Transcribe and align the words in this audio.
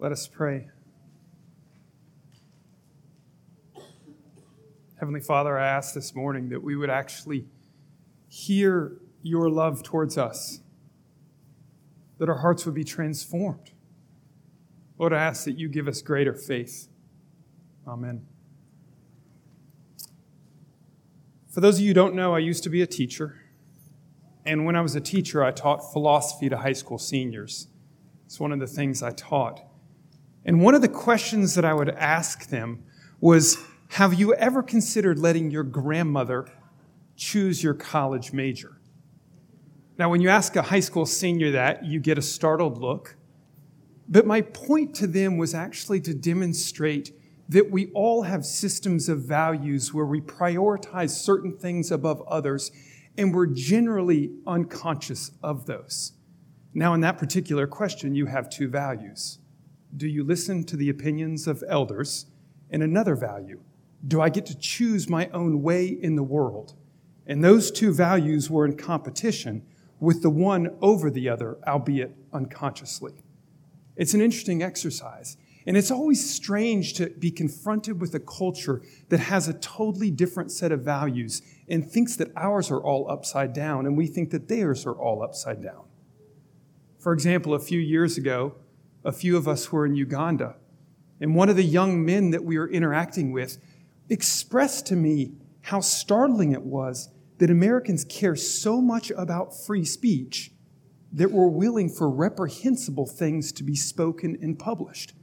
Let 0.00 0.12
us 0.12 0.26
pray. 0.26 0.66
Heavenly 4.98 5.20
Father, 5.20 5.58
I 5.58 5.68
ask 5.68 5.92
this 5.92 6.14
morning 6.14 6.48
that 6.48 6.62
we 6.62 6.74
would 6.74 6.88
actually 6.88 7.44
hear 8.26 8.96
your 9.22 9.50
love 9.50 9.82
towards 9.82 10.16
us, 10.16 10.60
that 12.16 12.30
our 12.30 12.38
hearts 12.38 12.64
would 12.64 12.74
be 12.74 12.82
transformed. 12.82 13.72
Lord, 14.96 15.12
I 15.12 15.22
ask 15.22 15.44
that 15.44 15.58
you 15.58 15.68
give 15.68 15.86
us 15.86 16.00
greater 16.00 16.32
faith. 16.32 16.88
Amen. 17.86 18.24
For 21.50 21.60
those 21.60 21.74
of 21.76 21.82
you 21.82 21.88
who 21.88 21.94
don't 21.94 22.14
know, 22.14 22.34
I 22.34 22.38
used 22.38 22.62
to 22.62 22.70
be 22.70 22.80
a 22.80 22.86
teacher. 22.86 23.42
And 24.46 24.64
when 24.64 24.76
I 24.76 24.80
was 24.80 24.94
a 24.94 25.00
teacher, 25.02 25.44
I 25.44 25.50
taught 25.50 25.92
philosophy 25.92 26.48
to 26.48 26.56
high 26.56 26.72
school 26.72 26.96
seniors. 26.96 27.68
It's 28.24 28.40
one 28.40 28.50
of 28.50 28.60
the 28.60 28.66
things 28.66 29.02
I 29.02 29.10
taught. 29.10 29.66
And 30.44 30.60
one 30.60 30.74
of 30.74 30.82
the 30.82 30.88
questions 30.88 31.54
that 31.54 31.64
I 31.64 31.74
would 31.74 31.90
ask 31.90 32.48
them 32.48 32.84
was 33.20 33.58
Have 33.88 34.14
you 34.14 34.34
ever 34.34 34.62
considered 34.62 35.18
letting 35.18 35.50
your 35.50 35.64
grandmother 35.64 36.48
choose 37.16 37.62
your 37.62 37.74
college 37.74 38.32
major? 38.32 38.80
Now, 39.98 40.08
when 40.08 40.22
you 40.22 40.30
ask 40.30 40.56
a 40.56 40.62
high 40.62 40.80
school 40.80 41.04
senior 41.04 41.50
that, 41.52 41.84
you 41.84 42.00
get 42.00 42.16
a 42.16 42.22
startled 42.22 42.78
look. 42.78 43.16
But 44.08 44.26
my 44.26 44.40
point 44.40 44.94
to 44.96 45.06
them 45.06 45.36
was 45.36 45.54
actually 45.54 46.00
to 46.00 46.14
demonstrate 46.14 47.12
that 47.50 47.70
we 47.70 47.90
all 47.92 48.22
have 48.22 48.44
systems 48.44 49.08
of 49.08 49.24
values 49.24 49.92
where 49.92 50.06
we 50.06 50.20
prioritize 50.20 51.10
certain 51.10 51.56
things 51.56 51.90
above 51.90 52.22
others, 52.28 52.70
and 53.18 53.34
we're 53.34 53.46
generally 53.46 54.30
unconscious 54.46 55.32
of 55.42 55.66
those. 55.66 56.12
Now, 56.72 56.94
in 56.94 57.00
that 57.00 57.18
particular 57.18 57.66
question, 57.66 58.14
you 58.14 58.26
have 58.26 58.48
two 58.48 58.68
values. 58.68 59.38
Do 59.96 60.06
you 60.06 60.24
listen 60.24 60.64
to 60.64 60.76
the 60.76 60.88
opinions 60.88 61.46
of 61.46 61.64
elders? 61.68 62.26
And 62.70 62.82
another 62.82 63.16
value, 63.16 63.60
do 64.06 64.20
I 64.20 64.28
get 64.28 64.46
to 64.46 64.56
choose 64.56 65.08
my 65.08 65.28
own 65.28 65.62
way 65.62 65.86
in 65.86 66.16
the 66.16 66.22
world? 66.22 66.74
And 67.26 67.42
those 67.42 67.70
two 67.70 67.92
values 67.92 68.48
were 68.48 68.64
in 68.64 68.76
competition 68.76 69.66
with 69.98 70.22
the 70.22 70.30
one 70.30 70.76
over 70.80 71.10
the 71.10 71.28
other, 71.28 71.58
albeit 71.66 72.16
unconsciously. 72.32 73.12
It's 73.96 74.14
an 74.14 74.20
interesting 74.20 74.62
exercise. 74.62 75.36
And 75.66 75.76
it's 75.76 75.90
always 75.90 76.34
strange 76.34 76.94
to 76.94 77.10
be 77.10 77.30
confronted 77.30 78.00
with 78.00 78.14
a 78.14 78.20
culture 78.20 78.82
that 79.10 79.20
has 79.20 79.46
a 79.46 79.52
totally 79.54 80.10
different 80.10 80.50
set 80.50 80.72
of 80.72 80.80
values 80.80 81.42
and 81.68 81.88
thinks 81.88 82.16
that 82.16 82.32
ours 82.34 82.70
are 82.70 82.82
all 82.82 83.10
upside 83.10 83.52
down, 83.52 83.86
and 83.86 83.96
we 83.96 84.06
think 84.06 84.30
that 84.30 84.48
theirs 84.48 84.86
are 84.86 84.94
all 84.94 85.22
upside 85.22 85.62
down. 85.62 85.84
For 86.98 87.12
example, 87.12 87.54
a 87.54 87.58
few 87.58 87.78
years 87.78 88.16
ago, 88.16 88.54
a 89.04 89.12
few 89.12 89.36
of 89.36 89.48
us 89.48 89.72
were 89.72 89.86
in 89.86 89.94
Uganda, 89.94 90.56
and 91.20 91.34
one 91.34 91.48
of 91.48 91.56
the 91.56 91.64
young 91.64 92.04
men 92.04 92.30
that 92.30 92.44
we 92.44 92.58
were 92.58 92.68
interacting 92.68 93.32
with 93.32 93.58
expressed 94.08 94.86
to 94.86 94.96
me 94.96 95.32
how 95.62 95.80
startling 95.80 96.52
it 96.52 96.62
was 96.62 97.10
that 97.38 97.50
Americans 97.50 98.04
care 98.04 98.36
so 98.36 98.80
much 98.80 99.10
about 99.12 99.56
free 99.56 99.84
speech 99.84 100.52
that 101.12 101.30
we're 101.30 101.48
willing 101.48 101.88
for 101.88 102.08
reprehensible 102.08 103.06
things 103.06 103.52
to 103.52 103.64
be 103.64 103.74
spoken 103.74 104.38
and 104.40 104.58
published. 104.58 105.14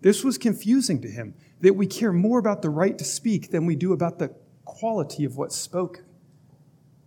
This 0.00 0.22
was 0.22 0.36
confusing 0.36 1.00
to 1.02 1.08
him 1.08 1.34
that 1.60 1.74
we 1.74 1.86
care 1.86 2.12
more 2.12 2.38
about 2.38 2.60
the 2.60 2.70
right 2.70 2.98
to 2.98 3.04
speak 3.04 3.50
than 3.50 3.64
we 3.64 3.74
do 3.74 3.92
about 3.92 4.18
the 4.18 4.34
quality 4.64 5.24
of 5.24 5.36
what's 5.36 5.56
spoken. 5.56 6.04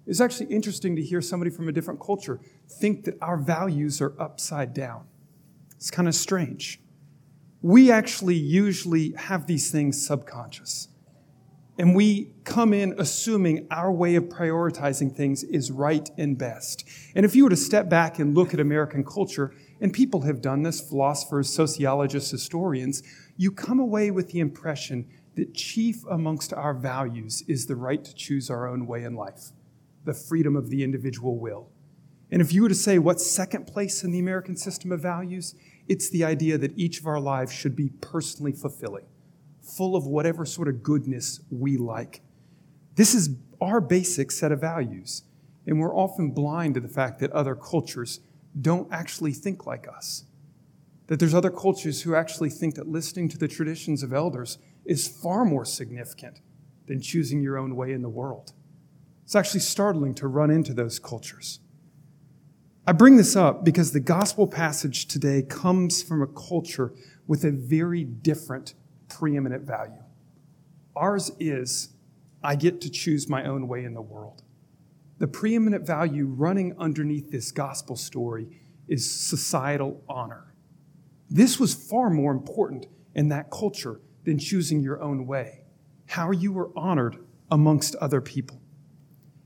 It's 0.08 0.22
actually 0.22 0.48
interesting 0.48 0.96
to 0.96 1.04
hear 1.04 1.22
somebody 1.22 1.52
from 1.52 1.68
a 1.68 1.72
different 1.72 2.00
culture 2.00 2.40
think 2.68 3.04
that 3.06 3.18
our 3.22 3.38
values 3.38 4.02
are 4.02 4.20
upside 4.20 4.74
down. 4.74 5.06
It's 5.78 5.92
kind 5.92 6.08
of 6.08 6.16
strange. 6.16 6.82
We 7.62 7.92
actually 7.92 8.36
usually 8.36 9.14
have 9.14 9.48
these 9.48 9.72
things 9.72 10.06
subconscious. 10.06 10.90
And 11.80 11.96
we 11.96 12.34
come 12.44 12.74
in 12.74 12.96
assuming 12.98 13.68
our 13.70 13.92
way 13.92 14.16
of 14.16 14.26
prioritizing 14.26 15.16
things 15.16 15.44
is 15.44 15.72
right 15.72 16.10
and 16.18 16.38
best. 16.38 16.84
And 17.14 17.24
if 17.24 17.36
you 17.36 17.44
were 17.44 17.52
to 17.52 17.56
step 17.56 17.88
back 17.88 18.18
and 18.18 18.36
look 18.36 18.54
at 18.54 18.60
American 18.60 19.04
culture, 19.04 19.54
and 19.80 19.94
people 19.94 20.22
have 20.22 20.42
done 20.42 20.64
this, 20.64 20.82
philosophers, 20.82 21.54
sociologists, 21.54 22.32
historians, 22.32 23.04
you 23.38 23.52
come 23.52 23.80
away 23.80 24.10
with 24.10 24.32
the 24.32 24.40
impression 24.40 25.08
that 25.36 25.54
chief 25.54 26.04
amongst 26.10 26.52
our 26.52 26.74
values 26.74 27.44
is 27.48 27.68
the 27.68 27.76
right 27.76 28.04
to 28.04 28.16
choose 28.16 28.50
our 28.50 28.68
own 28.68 28.88
way 28.88 29.04
in 29.04 29.16
life 29.16 29.52
the 30.06 30.14
freedom 30.14 30.56
of 30.56 30.70
the 30.70 30.86
individual 30.86 31.38
will. 31.38 31.70
And 32.32 32.42
if 32.42 32.52
you 32.52 32.62
were 32.62 32.70
to 32.70 32.76
say 32.76 33.00
what's 33.00 33.26
second 33.26 33.68
place 33.68 34.04
in 34.04 34.12
the 34.12 34.20
American 34.20 34.58
system 34.58 34.92
of 34.92 35.02
values, 35.02 35.56
it's 35.88 36.10
the 36.10 36.24
idea 36.24 36.58
that 36.58 36.78
each 36.78 37.00
of 37.00 37.08
our 37.08 37.20
lives 37.20 37.54
should 37.54 37.76
be 37.76 37.90
personally 38.02 38.52
fulfilling, 38.52 39.06
full 39.62 39.96
of 39.96 40.06
whatever 40.06 40.46
sort 40.46 40.68
of 40.68 40.84
goodness 40.84 41.40
we 41.50 41.78
like. 41.78 42.22
This 42.96 43.14
is 43.14 43.30
our 43.62 43.80
basic 43.80 44.32
set 44.32 44.52
of 44.52 44.60
values, 44.60 45.24
and 45.66 45.80
we're 45.80 45.96
often 45.96 46.32
blind 46.32 46.74
to 46.76 46.82
the 46.82 46.88
fact 46.88 47.20
that 47.20 47.32
other 47.32 47.56
cultures 47.56 48.20
don't 48.60 48.92
actually 48.92 49.34
think 49.34 49.66
like 49.66 49.88
us. 49.88 50.26
That 51.08 51.20
there's 51.20 51.34
other 51.34 51.52
cultures 51.52 52.02
who 52.02 52.16
actually 52.16 52.50
think 52.50 52.76
that 52.76 52.88
listening 52.88 53.30
to 53.30 53.38
the 53.38 53.48
traditions 53.48 54.04
of 54.04 54.12
elders 54.12 54.58
is 54.84 55.08
far 55.08 55.46
more 55.46 55.64
significant 55.64 56.42
than 56.88 57.02
choosing 57.02 57.42
your 57.42 57.58
own 57.58 57.76
way 57.76 57.94
in 57.94 58.02
the 58.02 58.10
world. 58.10 58.52
It's 59.24 59.36
actually 59.36 59.60
startling 59.62 60.14
to 60.16 60.28
run 60.28 60.52
into 60.52 60.74
those 60.74 61.00
cultures. 61.00 61.60
I 62.90 62.94
bring 62.94 63.18
this 63.18 63.36
up 63.36 63.66
because 63.66 63.92
the 63.92 64.00
gospel 64.00 64.48
passage 64.48 65.08
today 65.08 65.42
comes 65.42 66.02
from 66.02 66.22
a 66.22 66.28
culture 66.28 66.94
with 67.28 67.44
a 67.44 67.52
very 67.52 68.06
different 68.06 68.76
preeminent 69.10 69.64
value. 69.64 70.02
Ours 70.96 71.30
is, 71.38 71.90
I 72.42 72.56
get 72.56 72.80
to 72.80 72.90
choose 72.90 73.28
my 73.28 73.44
own 73.44 73.68
way 73.68 73.84
in 73.84 73.94
the 73.94 74.02
world. 74.02 74.42
The 75.18 75.28
preeminent 75.28 75.86
value 75.86 76.28
running 76.28 76.78
underneath 76.80 77.30
this 77.30 77.52
gospel 77.52 77.98
story 77.98 78.48
is 78.88 79.12
societal 79.12 80.02
honor. 80.08 80.54
This 81.30 81.60
was 81.60 81.74
far 81.74 82.10
more 82.10 82.32
important 82.32 82.88
in 83.16 83.28
that 83.28 83.52
culture 83.52 84.00
than 84.24 84.40
choosing 84.40 84.82
your 84.82 85.02
own 85.02 85.28
way, 85.28 85.66
how 86.06 86.32
you 86.32 86.54
were 86.54 86.72
honored 86.74 87.18
amongst 87.52 87.96
other 87.98 88.22
people. 88.22 88.62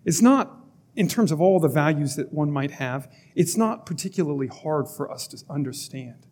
It's 0.05 0.21
not, 0.21 0.60
in 0.95 1.07
terms 1.07 1.31
of 1.31 1.39
all 1.39 1.59
the 1.59 1.67
values 1.67 2.15
that 2.15 2.33
one 2.33 2.51
might 2.51 2.71
have, 2.71 3.11
it's 3.35 3.55
not 3.55 3.85
particularly 3.85 4.47
hard 4.47 4.87
for 4.87 5.09
us 5.09 5.27
to 5.27 5.43
understand. 5.49 6.27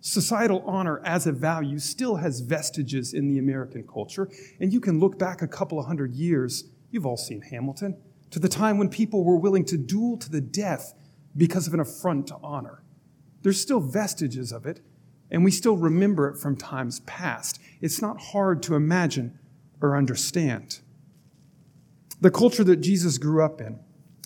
Societal 0.00 0.62
honor 0.66 1.00
as 1.04 1.26
a 1.26 1.32
value 1.32 1.78
still 1.78 2.16
has 2.16 2.40
vestiges 2.40 3.12
in 3.14 3.28
the 3.28 3.38
American 3.38 3.86
culture, 3.86 4.28
and 4.58 4.72
you 4.72 4.80
can 4.80 4.98
look 4.98 5.18
back 5.18 5.42
a 5.42 5.46
couple 5.46 5.78
of 5.78 5.86
hundred 5.86 6.14
years, 6.14 6.64
you've 6.90 7.06
all 7.06 7.16
seen 7.16 7.40
Hamilton, 7.40 7.96
to 8.30 8.38
the 8.38 8.48
time 8.48 8.78
when 8.78 8.88
people 8.88 9.24
were 9.24 9.36
willing 9.36 9.64
to 9.66 9.76
duel 9.76 10.16
to 10.16 10.30
the 10.30 10.40
death 10.40 10.94
because 11.36 11.66
of 11.66 11.74
an 11.74 11.80
affront 11.80 12.26
to 12.28 12.36
honor. 12.42 12.82
There's 13.42 13.60
still 13.60 13.80
vestiges 13.80 14.52
of 14.52 14.66
it, 14.66 14.80
and 15.30 15.44
we 15.44 15.50
still 15.50 15.76
remember 15.76 16.28
it 16.28 16.38
from 16.38 16.56
times 16.56 17.00
past. 17.00 17.60
It's 17.80 18.02
not 18.02 18.20
hard 18.20 18.62
to 18.64 18.74
imagine 18.74 19.38
or 19.80 19.96
understand. 19.96 20.80
The 22.22 22.30
culture 22.30 22.62
that 22.62 22.76
Jesus 22.76 23.18
grew 23.18 23.42
up 23.42 23.60
in, 23.60 23.80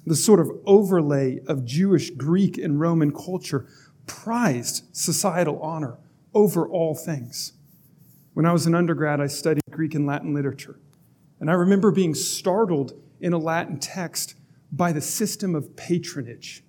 the 0.05 0.15
sort 0.15 0.39
of 0.39 0.51
overlay 0.67 1.41
of 1.47 1.65
Jewish, 1.65 2.11
Greek, 2.11 2.59
and 2.59 2.79
Roman 2.79 3.11
culture, 3.11 3.67
prized 4.07 4.85
societal 4.93 5.59
honor 5.63 5.97
over 6.35 6.69
all 6.69 6.95
things. 6.95 7.55
When 8.35 8.45
I 8.45 8.53
was 8.53 8.67
an 8.67 8.75
undergrad, 8.75 9.19
I 9.19 9.29
studied 9.29 9.63
Greek 9.71 9.95
and 9.95 10.07
Latin 10.07 10.35
literature. 10.35 10.79
And 11.41 11.49
I 11.49 11.55
remember 11.55 11.91
being 11.91 12.15
startled 12.15 12.93
in 13.19 13.33
a 13.33 13.39
Latin 13.39 13.79
text 13.79 14.35
by 14.71 14.93
the 14.93 15.01
system 15.01 15.55
of 15.55 15.75
patronage. 15.75 16.63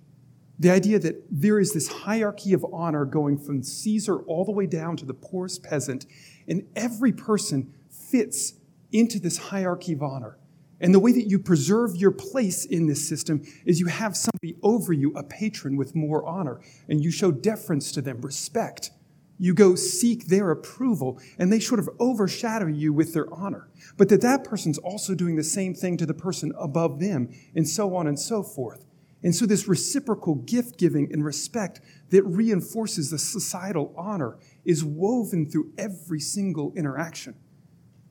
The 0.58 0.70
idea 0.70 0.98
that 0.98 1.26
there 1.30 1.60
is 1.60 1.74
this 1.74 1.88
hierarchy 1.88 2.54
of 2.54 2.64
honor 2.72 3.04
going 3.04 3.36
from 3.36 3.62
Caesar 3.62 4.20
all 4.20 4.46
the 4.46 4.52
way 4.52 4.64
down 4.64 4.96
to 4.96 5.04
the 5.04 5.12
poorest 5.12 5.62
peasant, 5.62 6.06
and 6.48 6.66
every 6.74 7.12
person 7.12 7.74
fits 7.90 8.54
into 8.92 9.20
this 9.20 9.36
hierarchy 9.36 9.92
of 9.92 10.02
honor. 10.02 10.37
And 10.80 10.94
the 10.94 11.00
way 11.00 11.12
that 11.12 11.28
you 11.28 11.38
preserve 11.38 11.96
your 11.96 12.12
place 12.12 12.64
in 12.64 12.86
this 12.86 13.06
system 13.06 13.42
is 13.64 13.80
you 13.80 13.86
have 13.86 14.16
somebody 14.16 14.56
over 14.62 14.92
you, 14.92 15.12
a 15.16 15.24
patron 15.24 15.76
with 15.76 15.94
more 15.94 16.24
honor, 16.24 16.60
and 16.88 17.02
you 17.02 17.10
show 17.10 17.32
deference 17.32 17.90
to 17.92 18.00
them, 18.00 18.20
respect. 18.20 18.92
You 19.38 19.54
go 19.54 19.74
seek 19.74 20.26
their 20.26 20.50
approval, 20.50 21.20
and 21.38 21.52
they 21.52 21.60
sort 21.60 21.80
of 21.80 21.88
overshadow 21.98 22.66
you 22.66 22.92
with 22.92 23.12
their 23.12 23.32
honor. 23.32 23.68
But 23.96 24.08
that 24.08 24.20
that 24.20 24.44
person's 24.44 24.78
also 24.78 25.14
doing 25.14 25.36
the 25.36 25.44
same 25.44 25.74
thing 25.74 25.96
to 25.96 26.06
the 26.06 26.14
person 26.14 26.52
above 26.58 27.00
them, 27.00 27.30
and 27.54 27.68
so 27.68 27.94
on 27.94 28.06
and 28.06 28.18
so 28.18 28.42
forth. 28.42 28.84
And 29.22 29.34
so, 29.34 29.46
this 29.46 29.66
reciprocal 29.66 30.36
gift 30.36 30.78
giving 30.78 31.12
and 31.12 31.24
respect 31.24 31.80
that 32.10 32.22
reinforces 32.22 33.10
the 33.10 33.18
societal 33.18 33.92
honor 33.96 34.38
is 34.64 34.84
woven 34.84 35.50
through 35.50 35.72
every 35.76 36.20
single 36.20 36.72
interaction. 36.76 37.34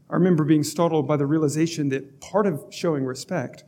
I 0.09 0.15
remember 0.15 0.43
being 0.43 0.63
startled 0.63 1.07
by 1.07 1.17
the 1.17 1.25
realization 1.25 1.89
that 1.89 2.21
part 2.21 2.47
of 2.47 2.65
showing 2.69 3.03
respect 3.03 3.63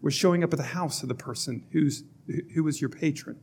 was 0.00 0.14
showing 0.14 0.42
up 0.42 0.52
at 0.52 0.58
the 0.58 0.62
house 0.62 1.02
of 1.02 1.08
the 1.08 1.14
person 1.14 1.66
who's, 1.72 2.04
who 2.54 2.64
was 2.64 2.80
your 2.80 2.90
patron. 2.90 3.38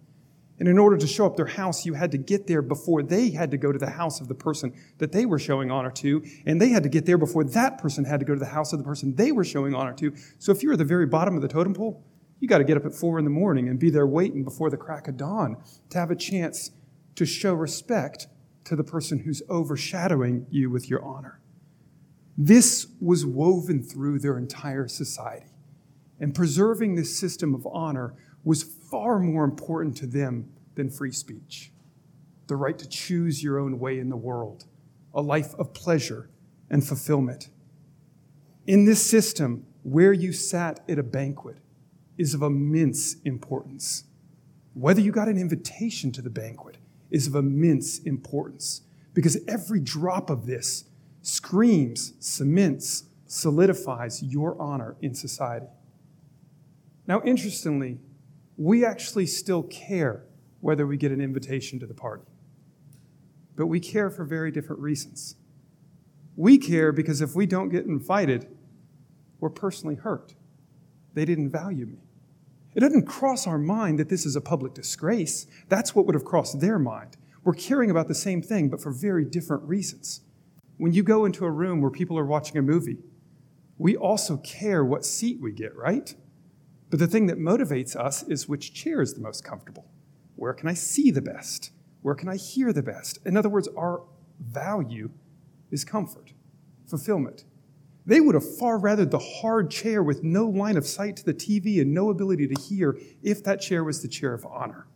And 0.59 0.67
in 0.67 0.77
order 0.77 0.95
to 0.95 1.07
show 1.07 1.25
up 1.25 1.38
their 1.38 1.47
house, 1.47 1.88
you 1.88 1.95
had 1.95 2.11
to 2.11 2.19
get 2.19 2.45
there 2.45 2.61
before 2.61 3.01
they 3.01 3.31
had 3.31 3.49
to 3.49 3.57
go 3.57 3.71
to 3.71 3.79
the 3.79 3.89
house 3.89 4.21
of 4.21 4.27
the 4.27 4.35
person 4.35 4.73
that 4.99 5.11
they 5.11 5.25
were 5.25 5.39
showing 5.39 5.71
honor 5.71 5.89
to. 5.89 6.23
And 6.45 6.61
they 6.61 6.69
had 6.69 6.83
to 6.83 6.89
get 6.89 7.07
there 7.07 7.17
before 7.17 7.43
that 7.45 7.79
person 7.79 8.05
had 8.05 8.19
to 8.19 8.27
go 8.27 8.35
to 8.35 8.39
the 8.39 8.45
house 8.45 8.71
of 8.71 8.77
the 8.77 8.85
person 8.85 9.15
they 9.15 9.31
were 9.31 9.44
showing 9.44 9.73
honor 9.73 9.94
to. 9.94 10.13
So 10.37 10.51
if 10.51 10.61
you're 10.61 10.73
at 10.73 10.77
the 10.77 10.85
very 10.85 11.07
bottom 11.07 11.35
of 11.35 11.41
the 11.41 11.47
totem 11.47 11.73
pole, 11.73 12.03
you 12.39 12.47
got 12.47 12.59
to 12.59 12.63
get 12.63 12.77
up 12.77 12.85
at 12.85 12.94
four 12.94 13.17
in 13.17 13.25
the 13.25 13.31
morning 13.31 13.69
and 13.69 13.79
be 13.79 13.89
there 13.89 14.05
waiting 14.05 14.44
before 14.44 14.69
the 14.69 14.77
crack 14.77 15.07
of 15.07 15.17
dawn 15.17 15.57
to 15.89 15.97
have 15.97 16.11
a 16.11 16.15
chance 16.15 16.69
to 17.15 17.25
show 17.25 17.55
respect 17.55 18.27
to 18.65 18.75
the 18.75 18.83
person 18.83 19.19
who's 19.19 19.41
overshadowing 19.49 20.45
you 20.51 20.69
with 20.69 20.89
your 20.89 21.03
honor. 21.03 21.40
This 22.38 22.88
was 23.00 23.25
woven 23.25 23.83
through 23.83 24.19
their 24.19 24.38
entire 24.38 24.88
society. 24.88 25.48
And 26.19 26.36
preserving 26.36 26.95
this 26.95 27.18
system 27.18 27.54
of 27.54 27.68
honor 27.68 28.13
was 28.44 28.63
far 28.63 29.19
more 29.19 29.44
important 29.44 29.98
to 29.98 30.07
them 30.07 30.51
than 30.75 30.89
free 30.89 31.12
speech. 31.12 31.72
The 32.48 32.56
right 32.56 32.78
to 32.78 32.88
choose 32.88 33.44
your 33.44 33.60
own 33.60 33.80
way 33.80 34.00
in 34.00 34.10
the 34.10 34.18
world, 34.18 34.66
a 35.13 35.22
life 35.22 35.54
of 35.56 35.74
pleasure 35.74 36.30
and 36.69 36.86
fulfillment. 36.86 37.50
In 38.68 38.86
this 38.86 39.06
system, 39.06 39.66
where 39.83 40.13
you 40.13 40.31
sat 40.31 40.80
at 40.88 41.00
a 41.00 41.04
banquet 41.04 41.57
is 42.18 42.33
of 42.33 42.42
immense 42.44 43.16
importance. 43.25 44.04
Whether 44.74 45.01
you 45.01 45.12
got 45.12 45.28
an 45.28 45.38
invitation 45.38 46.12
to 46.13 46.22
the 46.22 46.30
banquet 46.30 46.78
is 47.10 47.28
of 47.28 47.36
immense 47.36 48.00
importance 48.00 48.81
because 49.13 49.38
every 49.48 49.80
drop 49.80 50.30
of 50.30 50.45
this 50.45 50.86
screams, 51.21 52.13
cements, 52.19 53.06
solidifies 53.27 54.21
your 54.21 54.59
honor 54.62 54.95
in 55.01 55.13
society. 55.13 55.68
Now, 57.07 57.21
interestingly, 57.23 58.00
we 58.57 58.85
actually 58.85 59.25
still 59.25 59.63
care 59.63 60.23
whether 60.59 60.85
we 60.85 60.97
get 60.97 61.12
an 61.12 61.21
invitation 61.21 61.79
to 61.79 61.85
the 61.85 61.94
party, 61.94 62.25
but 63.56 63.68
we 63.68 63.79
care 63.79 64.09
for 64.09 64.23
very 64.23 64.51
different 64.51 64.81
reasons. 64.81 65.35
We 66.35 66.57
care 66.57 66.91
because 66.91 67.21
if 67.21 67.35
we 67.35 67.45
don't 67.45 67.69
get 67.69 67.85
invited, 67.85 68.47
we're 69.39 69.50
personally 69.50 69.95
hurt. 69.95 70.35
They 71.13 71.25
didn't 71.25 71.50
value 71.50 71.85
me. 71.85 72.00
It 72.73 72.79
doesn't 72.79 73.06
cross 73.06 73.47
our 73.47 73.57
mind 73.57 74.00
that 74.00 74.09
this 74.09 74.25
is 74.25 74.35
a 74.35 74.41
public 74.41 74.73
disgrace. 74.73 75.47
That's 75.68 75.94
what 75.94 76.06
would 76.06 76.15
have 76.15 76.23
crossed 76.23 76.62
their 76.62 76.79
mind. 76.79 77.18
We're 77.44 77.53
caring 77.53 77.89
about 77.91 78.07
the 78.07 78.15
same 78.15 78.41
thing, 78.41 78.69
but 78.69 78.81
for 78.81 78.91
very 78.91 79.25
different 79.25 79.63
reasons. 79.63 80.21
When 80.81 80.94
you 80.94 81.04
go 81.04 81.25
into 81.25 81.45
a 81.45 81.51
room 81.51 81.80
where 81.80 81.92
people 81.92 82.18
are 82.18 82.25
watching 82.25 82.57
a 82.57 82.62
movie, 82.63 82.98
we 83.78 83.95
also 83.95 84.38
care 84.38 84.83
what 84.83 85.06
seat 85.06 85.38
we 85.39 85.51
get, 85.51 85.75
right? 85.75 86.16
But 86.89 86.98
the 86.98 87.06
thing 87.06 87.28
that 87.28 87.38
motivates 87.38 87.95
us 87.95 88.24
is 88.24 88.50
which 88.50 88.74
chair 88.74 89.00
is 89.00 89.13
the 89.13 89.22
most 89.22 89.44
comfortable. 89.44 89.92
Where 90.36 90.54
can 90.56 90.68
I 90.68 90.74
see 90.74 91.12
the 91.12 91.22
best? 91.22 91.69
Where 92.01 92.16
can 92.16 92.30
I 92.30 92.36
hear 92.36 92.74
the 92.74 92.81
best? 92.81 93.19
In 93.28 93.38
other 93.38 93.48
words, 93.48 93.69
our 93.78 94.01
value 94.39 95.12
is 95.69 95.86
comfort, 95.86 96.33
fulfillment. 96.88 97.45
They 98.07 98.19
would 98.19 98.33
have 98.33 98.57
far 98.57 98.80
rather 98.80 99.06
the 99.06 99.19
hard 99.19 99.69
chair 99.69 100.01
with 100.01 100.24
no 100.24 100.48
line 100.48 100.78
of 100.78 100.88
sight 100.88 101.16
to 101.18 101.25
the 101.25 101.36
TV 101.36 101.80
and 101.80 101.94
no 101.94 102.10
ability 102.10 102.48
to 102.48 102.60
hear 102.60 102.98
if 103.22 103.44
that 103.44 103.62
chair 103.62 103.83
was 103.83 104.01
the 104.01 104.07
chair 104.07 104.33
of 104.33 104.48
honor. 104.48 104.88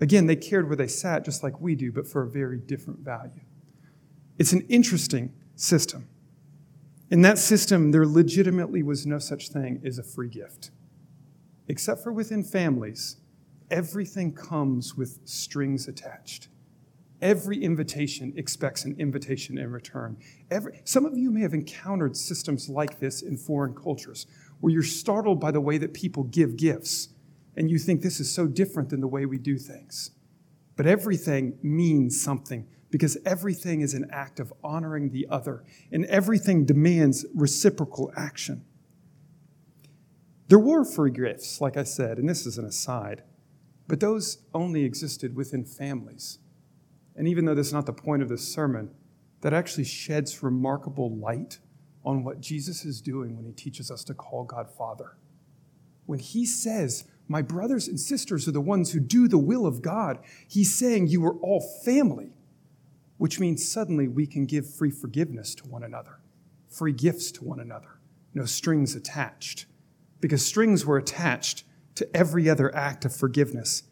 Again, 0.00 0.28
they 0.28 0.36
cared 0.36 0.68
where 0.68 0.76
they 0.76 0.86
sat 0.86 1.24
just 1.24 1.42
like 1.42 1.60
we 1.60 1.74
do, 1.74 1.90
but 1.90 2.06
for 2.06 2.22
a 2.22 2.30
very 2.30 2.58
different 2.60 3.00
value. 3.00 3.45
It's 4.38 4.52
an 4.52 4.66
interesting 4.68 5.32
system. 5.54 6.08
In 7.10 7.22
that 7.22 7.38
system, 7.38 7.92
there 7.92 8.06
legitimately 8.06 8.82
was 8.82 9.06
no 9.06 9.18
such 9.18 9.48
thing 9.48 9.80
as 9.84 9.98
a 9.98 10.02
free 10.02 10.28
gift. 10.28 10.70
Except 11.68 12.02
for 12.02 12.12
within 12.12 12.42
families, 12.42 13.16
everything 13.70 14.32
comes 14.32 14.96
with 14.96 15.20
strings 15.24 15.88
attached. 15.88 16.48
Every 17.22 17.62
invitation 17.62 18.34
expects 18.36 18.84
an 18.84 18.94
invitation 18.98 19.56
in 19.56 19.70
return. 19.70 20.18
Every, 20.50 20.80
some 20.84 21.06
of 21.06 21.16
you 21.16 21.30
may 21.30 21.40
have 21.40 21.54
encountered 21.54 22.16
systems 22.16 22.68
like 22.68 23.00
this 23.00 23.22
in 23.22 23.36
foreign 23.36 23.74
cultures, 23.74 24.26
where 24.60 24.72
you're 24.72 24.82
startled 24.82 25.40
by 25.40 25.50
the 25.50 25.60
way 25.60 25.78
that 25.78 25.94
people 25.94 26.24
give 26.24 26.56
gifts, 26.56 27.08
and 27.56 27.70
you 27.70 27.78
think 27.78 28.02
this 28.02 28.20
is 28.20 28.30
so 28.30 28.46
different 28.46 28.90
than 28.90 29.00
the 29.00 29.08
way 29.08 29.24
we 29.24 29.38
do 29.38 29.56
things. 29.56 30.10
But 30.76 30.86
everything 30.86 31.58
means 31.62 32.20
something 32.20 32.66
because 32.96 33.18
everything 33.26 33.82
is 33.82 33.92
an 33.92 34.08
act 34.10 34.40
of 34.40 34.54
honoring 34.64 35.10
the 35.10 35.26
other, 35.28 35.62
and 35.92 36.06
everything 36.06 36.64
demands 36.64 37.26
reciprocal 37.34 38.10
action. 38.16 38.64
There 40.48 40.58
were 40.58 40.82
free 40.82 41.10
gifts, 41.10 41.60
like 41.60 41.76
I 41.76 41.82
said, 41.82 42.16
and 42.16 42.26
this 42.26 42.46
is 42.46 42.56
an 42.56 42.64
aside, 42.64 43.22
but 43.86 44.00
those 44.00 44.38
only 44.54 44.84
existed 44.84 45.36
within 45.36 45.62
families. 45.62 46.38
And 47.14 47.28
even 47.28 47.44
though 47.44 47.54
this 47.54 47.66
is 47.66 47.72
not 47.74 47.84
the 47.84 47.92
point 47.92 48.22
of 48.22 48.30
this 48.30 48.50
sermon, 48.50 48.92
that 49.42 49.52
actually 49.52 49.84
sheds 49.84 50.42
remarkable 50.42 51.14
light 51.14 51.58
on 52.02 52.24
what 52.24 52.40
Jesus 52.40 52.86
is 52.86 53.02
doing 53.02 53.36
when 53.36 53.44
he 53.44 53.52
teaches 53.52 53.90
us 53.90 54.04
to 54.04 54.14
call 54.14 54.44
God 54.44 54.70
Father. 54.70 55.18
When 56.06 56.18
he 56.18 56.46
says, 56.46 57.04
My 57.28 57.42
brothers 57.42 57.88
and 57.88 58.00
sisters 58.00 58.48
are 58.48 58.52
the 58.52 58.60
ones 58.62 58.92
who 58.92 59.00
do 59.00 59.28
the 59.28 59.36
will 59.36 59.66
of 59.66 59.82
God, 59.82 60.20
he's 60.48 60.74
saying 60.74 61.08
you 61.08 61.22
are 61.26 61.36
all 61.40 61.60
family, 61.84 62.35
which 63.18 63.40
means 63.40 63.66
suddenly 63.66 64.08
we 64.08 64.26
can 64.26 64.46
give 64.46 64.72
free 64.72 64.90
forgiveness 64.90 65.54
to 65.54 65.66
one 65.66 65.82
another, 65.82 66.20
free 66.68 66.92
gifts 66.92 67.30
to 67.32 67.44
one 67.44 67.60
another, 67.60 68.00
no 68.34 68.44
strings 68.44 68.94
attached. 68.94 69.66
Because 70.20 70.44
strings 70.44 70.84
were 70.86 70.96
attached 70.96 71.64
to 71.94 72.16
every 72.16 72.48
other 72.48 72.74
act 72.74 73.04
of 73.04 73.14
forgiveness 73.14 73.84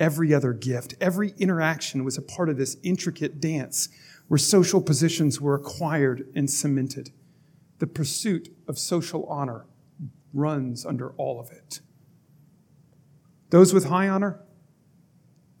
every 0.00 0.32
other 0.32 0.52
gift. 0.52 0.94
Every 1.00 1.34
interaction 1.38 2.04
was 2.04 2.16
a 2.16 2.22
part 2.22 2.48
of 2.48 2.56
this 2.56 2.76
intricate 2.82 3.40
dance 3.40 3.88
where 4.28 4.38
social 4.38 4.80
positions 4.80 5.40
were 5.40 5.54
acquired 5.54 6.30
and 6.34 6.50
cemented. 6.50 7.10
The 7.78 7.86
pursuit 7.86 8.48
of 8.66 8.78
social 8.78 9.24
honor 9.26 9.66
runs 10.34 10.84
under 10.84 11.10
all 11.12 11.40
of 11.40 11.50
it. 11.50 11.80
Those 13.50 13.72
with 13.72 13.86
high 13.86 14.08
honor, 14.08 14.40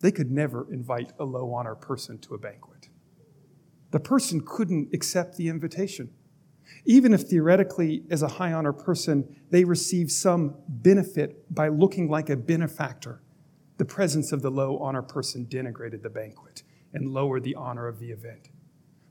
they 0.00 0.12
could 0.12 0.30
never 0.30 0.70
invite 0.70 1.12
a 1.18 1.24
low 1.24 1.52
honor 1.54 1.74
person 1.74 2.18
to 2.18 2.34
a 2.34 2.38
banquet. 2.38 2.87
The 3.90 4.00
person 4.00 4.42
couldn't 4.44 4.90
accept 4.92 5.36
the 5.36 5.48
invitation. 5.48 6.10
Even 6.84 7.14
if 7.14 7.22
theoretically, 7.22 8.02
as 8.10 8.22
a 8.22 8.28
high 8.28 8.52
honor 8.52 8.72
person, 8.72 9.36
they 9.50 9.64
receive 9.64 10.10
some 10.10 10.56
benefit 10.68 11.52
by 11.54 11.68
looking 11.68 12.10
like 12.10 12.28
a 12.28 12.36
benefactor 12.36 13.22
the 13.78 13.84
presence 13.84 14.32
of 14.32 14.42
the 14.42 14.50
low 14.50 14.78
honor 14.78 15.02
person 15.02 15.46
denigrated 15.46 16.02
the 16.02 16.10
banquet 16.10 16.64
and 16.92 17.12
lowered 17.12 17.44
the 17.44 17.54
honor 17.54 17.86
of 17.86 18.00
the 18.00 18.10
event. 18.10 18.50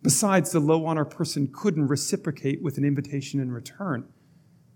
Besides, 0.03 0.51
the 0.51 0.60
low 0.60 0.86
honor 0.86 1.05
person 1.05 1.50
couldn't 1.51 1.88
reciprocate 1.88 2.62
with 2.62 2.77
an 2.77 2.84
invitation 2.84 3.39
in 3.39 3.51
return 3.51 4.07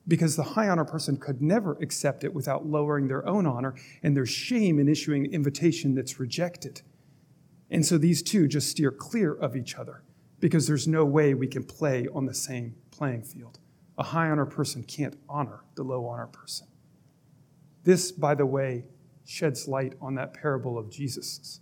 because 0.08 0.36
the 0.36 0.44
high 0.44 0.68
honor 0.68 0.86
person 0.86 1.18
could 1.18 1.42
never 1.42 1.74
accept 1.82 2.24
it 2.24 2.34
without 2.34 2.66
lowering 2.66 3.08
their 3.08 3.28
own 3.28 3.46
honor 3.46 3.76
and 4.02 4.16
their 4.16 4.26
shame 4.26 4.80
in 4.80 4.88
issuing 4.88 5.26
an 5.26 5.34
invitation 5.34 5.94
that's 5.94 6.20
rejected. 6.20 6.82
And 7.72 7.86
so 7.86 7.98
these 7.98 8.22
two 8.22 8.48
just 8.48 8.70
steer 8.70 8.92
clear 8.92 9.34
of 9.34 9.56
each 9.56 9.76
other 9.76 10.04
because 10.42 10.68
there's 10.68 10.88
no 10.88 11.06
way 11.06 11.34
we 11.34 11.48
can 11.48 11.64
play 11.64 12.08
on 12.14 12.26
the 12.26 12.34
same 12.34 12.76
playing 12.92 13.24
field. 13.24 13.60
A 13.98 14.04
high 14.04 14.30
honor 14.30 14.46
person 14.46 14.84
can't 14.84 15.18
honor 15.30 15.62
the 15.76 15.84
low 15.84 16.06
honor 16.06 16.28
person. 16.28 16.68
This, 17.84 18.12
by 18.12 18.36
the 18.36 18.46
way, 18.46 18.84
sheds 19.26 19.68
light 19.68 19.94
on 20.02 20.16
that 20.16 20.34
parable 20.34 20.78
of 20.78 20.92
Jesus, 20.92 21.62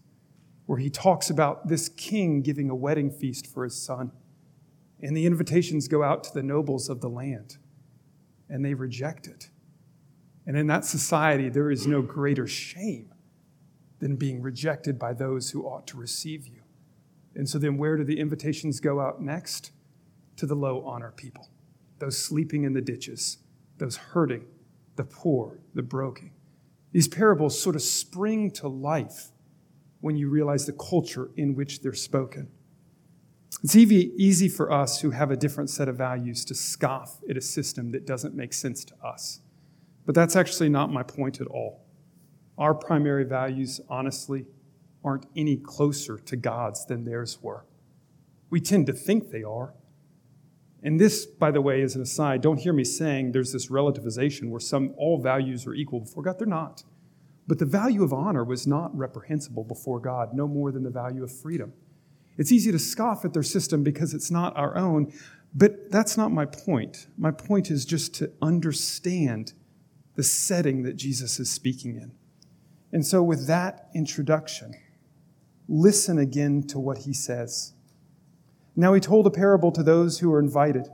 where 0.65 0.79
he 0.79 0.89
talks 0.89 1.29
about 1.29 1.67
this 1.67 1.89
king 1.89 2.41
giving 2.41 2.69
a 2.69 2.75
wedding 2.75 3.11
feast 3.11 3.45
for 3.45 3.63
his 3.63 3.79
son. 3.79 4.11
And 5.01 5.15
the 5.15 5.25
invitations 5.25 5.87
go 5.87 6.03
out 6.03 6.23
to 6.25 6.33
the 6.33 6.43
nobles 6.43 6.89
of 6.89 7.01
the 7.01 7.09
land, 7.09 7.57
and 8.49 8.65
they 8.65 8.73
reject 8.73 9.27
it. 9.27 9.49
And 10.45 10.57
in 10.57 10.67
that 10.67 10.85
society, 10.85 11.49
there 11.49 11.69
is 11.69 11.85
no 11.85 12.01
greater 12.01 12.47
shame 12.47 13.13
than 13.99 14.15
being 14.15 14.41
rejected 14.41 14.97
by 14.97 15.13
those 15.13 15.51
who 15.51 15.63
ought 15.63 15.85
to 15.87 15.97
receive 15.97 16.47
you. 16.47 16.61
And 17.35 17.47
so 17.47 17.59
then, 17.59 17.77
where 17.77 17.97
do 17.97 18.03
the 18.03 18.19
invitations 18.19 18.79
go 18.79 18.99
out 18.99 19.21
next? 19.21 19.71
To 20.37 20.45
the 20.45 20.55
low 20.55 20.85
honor 20.85 21.11
people, 21.15 21.49
those 21.99 22.17
sleeping 22.17 22.63
in 22.63 22.73
the 22.73 22.81
ditches, 22.81 23.39
those 23.77 23.97
hurting, 23.97 24.45
the 24.95 25.03
poor, 25.03 25.59
the 25.73 25.81
broken. 25.81 26.31
These 26.93 27.09
parables 27.09 27.61
sort 27.61 27.75
of 27.75 27.81
spring 27.81 28.49
to 28.51 28.69
life 28.69 29.31
when 29.99 30.15
you 30.15 30.29
realize 30.29 30.65
the 30.65 30.73
culture 30.73 31.29
in 31.35 31.55
which 31.55 31.81
they're 31.81 31.93
spoken. 31.93 32.49
It's 33.63 33.75
easy 33.75 34.47
for 34.47 34.71
us 34.71 35.01
who 35.01 35.11
have 35.11 35.31
a 35.31 35.35
different 35.35 35.69
set 35.69 35.89
of 35.89 35.97
values 35.97 36.45
to 36.45 36.55
scoff 36.55 37.17
at 37.29 37.35
a 37.35 37.41
system 37.41 37.91
that 37.91 38.07
doesn't 38.07 38.33
make 38.33 38.53
sense 38.53 38.85
to 38.85 38.95
us. 39.03 39.41
But 40.05 40.15
that's 40.15 40.35
actually 40.35 40.69
not 40.69 40.91
my 40.91 41.03
point 41.03 41.41
at 41.41 41.47
all. 41.47 41.85
Our 42.59 42.75
primary 42.75 43.23
values, 43.23 43.81
honestly, 43.89 44.45
aren't 45.03 45.25
any 45.35 45.55
closer 45.55 46.19
to 46.19 46.35
God's 46.35 46.85
than 46.85 47.05
theirs 47.05 47.39
were. 47.41 47.65
We 48.49 48.59
tend 48.59 48.85
to 48.87 48.93
think 48.93 49.31
they 49.31 49.43
are, 49.43 49.73
and 50.83 50.99
this, 50.99 51.25
by 51.25 51.51
the 51.51 51.61
way, 51.61 51.81
is 51.81 51.95
an 51.95 52.01
aside. 52.01 52.41
Don't 52.41 52.59
hear 52.59 52.73
me 52.73 52.83
saying 52.83 53.31
there's 53.31 53.51
this 53.51 53.67
relativization 53.67 54.49
where 54.49 54.59
some 54.59 54.93
all 54.97 55.21
values 55.21 55.65
are 55.67 55.73
equal 55.73 56.01
before 56.01 56.23
God. 56.23 56.37
They're 56.37 56.47
not. 56.47 56.83
But 57.47 57.59
the 57.59 57.65
value 57.65 58.03
of 58.03 58.13
honor 58.13 58.43
was 58.43 58.67
not 58.67 58.95
reprehensible 58.95 59.63
before 59.63 59.99
God, 59.99 60.33
no 60.33 60.47
more 60.47 60.71
than 60.71 60.83
the 60.83 60.89
value 60.89 61.23
of 61.23 61.31
freedom. 61.31 61.73
It's 62.37 62.51
easy 62.51 62.71
to 62.71 62.79
scoff 62.79 63.25
at 63.25 63.33
their 63.33 63.43
system 63.43 63.83
because 63.83 64.13
it's 64.13 64.31
not 64.31 64.55
our 64.55 64.77
own, 64.77 65.11
but 65.53 65.91
that's 65.91 66.15
not 66.15 66.31
my 66.31 66.45
point. 66.45 67.07
My 67.17 67.31
point 67.31 67.71
is 67.71 67.85
just 67.85 68.13
to 68.15 68.31
understand 68.41 69.53
the 70.15 70.23
setting 70.23 70.83
that 70.83 70.95
Jesus 70.95 71.39
is 71.39 71.49
speaking 71.49 71.95
in. 71.95 72.11
And 72.91 73.05
so, 73.05 73.21
with 73.21 73.47
that 73.47 73.89
introduction, 73.93 74.73
listen 75.67 76.17
again 76.17 76.63
to 76.67 76.79
what 76.79 76.99
he 76.99 77.13
says. 77.13 77.73
Now, 78.75 78.93
he 78.93 78.99
told 78.99 79.27
a 79.27 79.31
parable 79.31 79.71
to 79.73 79.83
those 79.83 80.19
who 80.19 80.29
were 80.29 80.39
invited 80.39 80.87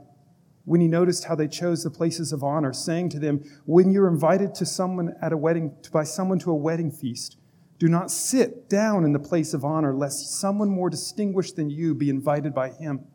when 0.64 0.80
he 0.80 0.88
noticed 0.88 1.24
how 1.24 1.36
they 1.36 1.48
chose 1.48 1.84
the 1.84 1.90
places 1.90 2.32
of 2.32 2.42
honor, 2.42 2.72
saying 2.72 3.08
to 3.10 3.18
them, 3.18 3.42
When 3.64 3.92
you're 3.92 4.08
invited 4.08 4.54
to 4.56 4.66
someone 4.66 5.14
at 5.22 5.32
a 5.32 5.36
wedding, 5.36 5.74
to 5.82 5.90
by 5.90 6.04
someone 6.04 6.38
to 6.40 6.50
a 6.50 6.56
wedding 6.56 6.90
feast, 6.90 7.38
do 7.78 7.88
not 7.88 8.10
sit 8.10 8.68
down 8.68 9.04
in 9.04 9.12
the 9.12 9.18
place 9.18 9.54
of 9.54 9.64
honor, 9.64 9.94
lest 9.94 10.38
someone 10.38 10.68
more 10.68 10.90
distinguished 10.90 11.56
than 11.56 11.70
you 11.70 11.94
be 11.94 12.10
invited 12.10 12.54
by 12.54 12.70
him. 12.70 13.06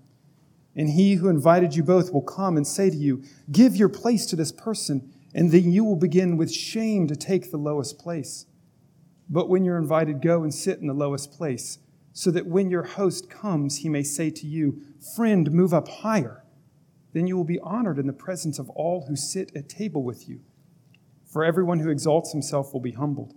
And 0.75 0.89
he 0.89 1.15
who 1.15 1.27
invited 1.27 1.75
you 1.75 1.83
both 1.83 2.13
will 2.13 2.21
come 2.21 2.55
and 2.55 2.65
say 2.65 2.89
to 2.89 2.95
you, 2.95 3.23
Give 3.51 3.75
your 3.75 3.89
place 3.89 4.25
to 4.27 4.35
this 4.35 4.51
person, 4.51 5.11
and 5.35 5.51
then 5.51 5.71
you 5.71 5.83
will 5.83 5.97
begin 5.97 6.37
with 6.37 6.51
shame 6.51 7.07
to 7.07 7.15
take 7.15 7.51
the 7.51 7.57
lowest 7.57 7.99
place. 7.99 8.45
But 9.31 9.47
when 9.47 9.63
you're 9.63 9.77
invited, 9.77 10.21
go 10.21 10.43
and 10.43 10.53
sit 10.53 10.79
in 10.79 10.87
the 10.87 10.93
lowest 10.93 11.31
place, 11.31 11.79
so 12.11 12.29
that 12.31 12.45
when 12.45 12.69
your 12.69 12.83
host 12.83 13.29
comes, 13.29 13.77
he 13.77 13.87
may 13.87 14.03
say 14.03 14.29
to 14.29 14.45
you, 14.45 14.81
Friend, 15.15 15.49
move 15.51 15.73
up 15.73 15.87
higher. 15.87 16.43
Then 17.13 17.27
you 17.27 17.37
will 17.37 17.45
be 17.45 17.59
honored 17.59 17.97
in 17.97 18.07
the 18.07 18.13
presence 18.13 18.59
of 18.59 18.69
all 18.71 19.05
who 19.07 19.15
sit 19.15 19.55
at 19.55 19.69
table 19.69 20.03
with 20.03 20.27
you. 20.27 20.41
For 21.25 21.45
everyone 21.45 21.79
who 21.79 21.89
exalts 21.89 22.33
himself 22.33 22.73
will 22.73 22.81
be 22.81 22.91
humbled, 22.91 23.33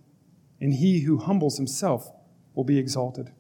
and 0.61 0.75
he 0.75 1.01
who 1.01 1.19
humbles 1.19 1.59
himself 1.59 2.11
will 2.55 2.65
be 2.65 2.79
exalted. 2.79 3.31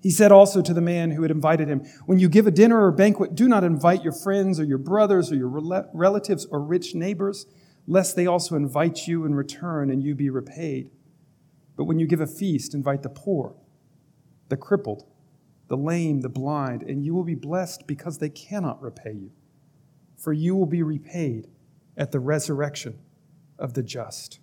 He 0.00 0.10
said 0.10 0.30
also 0.30 0.62
to 0.62 0.72
the 0.72 0.80
man 0.80 1.10
who 1.10 1.22
had 1.22 1.32
invited 1.32 1.66
him, 1.66 1.80
When 2.06 2.20
you 2.20 2.28
give 2.28 2.46
a 2.46 2.52
dinner 2.52 2.84
or 2.84 2.92
banquet, 2.92 3.34
do 3.34 3.48
not 3.48 3.64
invite 3.64 4.04
your 4.04 4.12
friends 4.12 4.60
or 4.60 4.64
your 4.64 4.78
brothers 4.78 5.32
or 5.32 5.34
your 5.34 5.48
relatives 5.92 6.46
or 6.46 6.60
rich 6.60 6.94
neighbors, 6.94 7.46
lest 7.88 8.14
they 8.14 8.26
also 8.26 8.54
invite 8.54 9.08
you 9.08 9.24
in 9.24 9.34
return 9.34 9.90
and 9.90 10.04
you 10.04 10.14
be 10.14 10.30
repaid. 10.30 10.90
But 11.78 11.84
when 11.84 12.00
you 12.00 12.08
give 12.08 12.20
a 12.20 12.26
feast, 12.26 12.74
invite 12.74 13.04
the 13.04 13.08
poor, 13.08 13.54
the 14.48 14.56
crippled, 14.56 15.06
the 15.68 15.76
lame, 15.76 16.22
the 16.22 16.28
blind, 16.28 16.82
and 16.82 17.04
you 17.04 17.14
will 17.14 17.22
be 17.22 17.36
blessed 17.36 17.86
because 17.86 18.18
they 18.18 18.30
cannot 18.30 18.82
repay 18.82 19.12
you. 19.12 19.30
For 20.16 20.32
you 20.32 20.56
will 20.56 20.66
be 20.66 20.82
repaid 20.82 21.46
at 21.96 22.10
the 22.10 22.18
resurrection 22.18 22.98
of 23.60 23.74
the 23.74 23.84
just. 23.84 24.40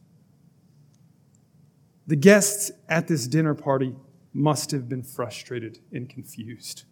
The 2.08 2.16
guests 2.16 2.72
at 2.88 3.10
this 3.10 3.28
dinner 3.28 3.54
party 3.54 3.96
must 4.32 4.72
have 4.72 4.88
been 4.88 5.04
frustrated 5.04 5.80
and 5.92 6.10
confused. 6.10 6.86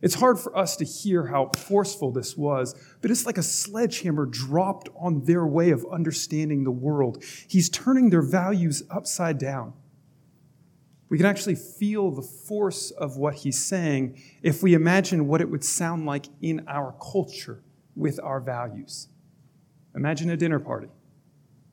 It's 0.00 0.14
hard 0.14 0.38
for 0.38 0.56
us 0.56 0.76
to 0.76 0.84
hear 0.84 1.26
how 1.26 1.50
forceful 1.56 2.12
this 2.12 2.36
was, 2.36 2.74
but 3.00 3.10
it's 3.10 3.26
like 3.26 3.38
a 3.38 3.42
sledgehammer 3.42 4.26
dropped 4.26 4.88
on 4.96 5.24
their 5.24 5.44
way 5.44 5.70
of 5.70 5.84
understanding 5.90 6.62
the 6.62 6.70
world. 6.70 7.24
He's 7.48 7.68
turning 7.68 8.10
their 8.10 8.22
values 8.22 8.84
upside 8.90 9.38
down. 9.38 9.72
We 11.08 11.16
can 11.16 11.26
actually 11.26 11.56
feel 11.56 12.10
the 12.10 12.22
force 12.22 12.90
of 12.90 13.16
what 13.16 13.34
he's 13.34 13.58
saying 13.58 14.22
if 14.42 14.62
we 14.62 14.74
imagine 14.74 15.26
what 15.26 15.40
it 15.40 15.50
would 15.50 15.64
sound 15.64 16.06
like 16.06 16.26
in 16.42 16.64
our 16.68 16.94
culture 17.00 17.62
with 17.96 18.20
our 18.22 18.40
values. 18.40 19.08
Imagine 19.96 20.30
a 20.30 20.36
dinner 20.36 20.60
party. 20.60 20.88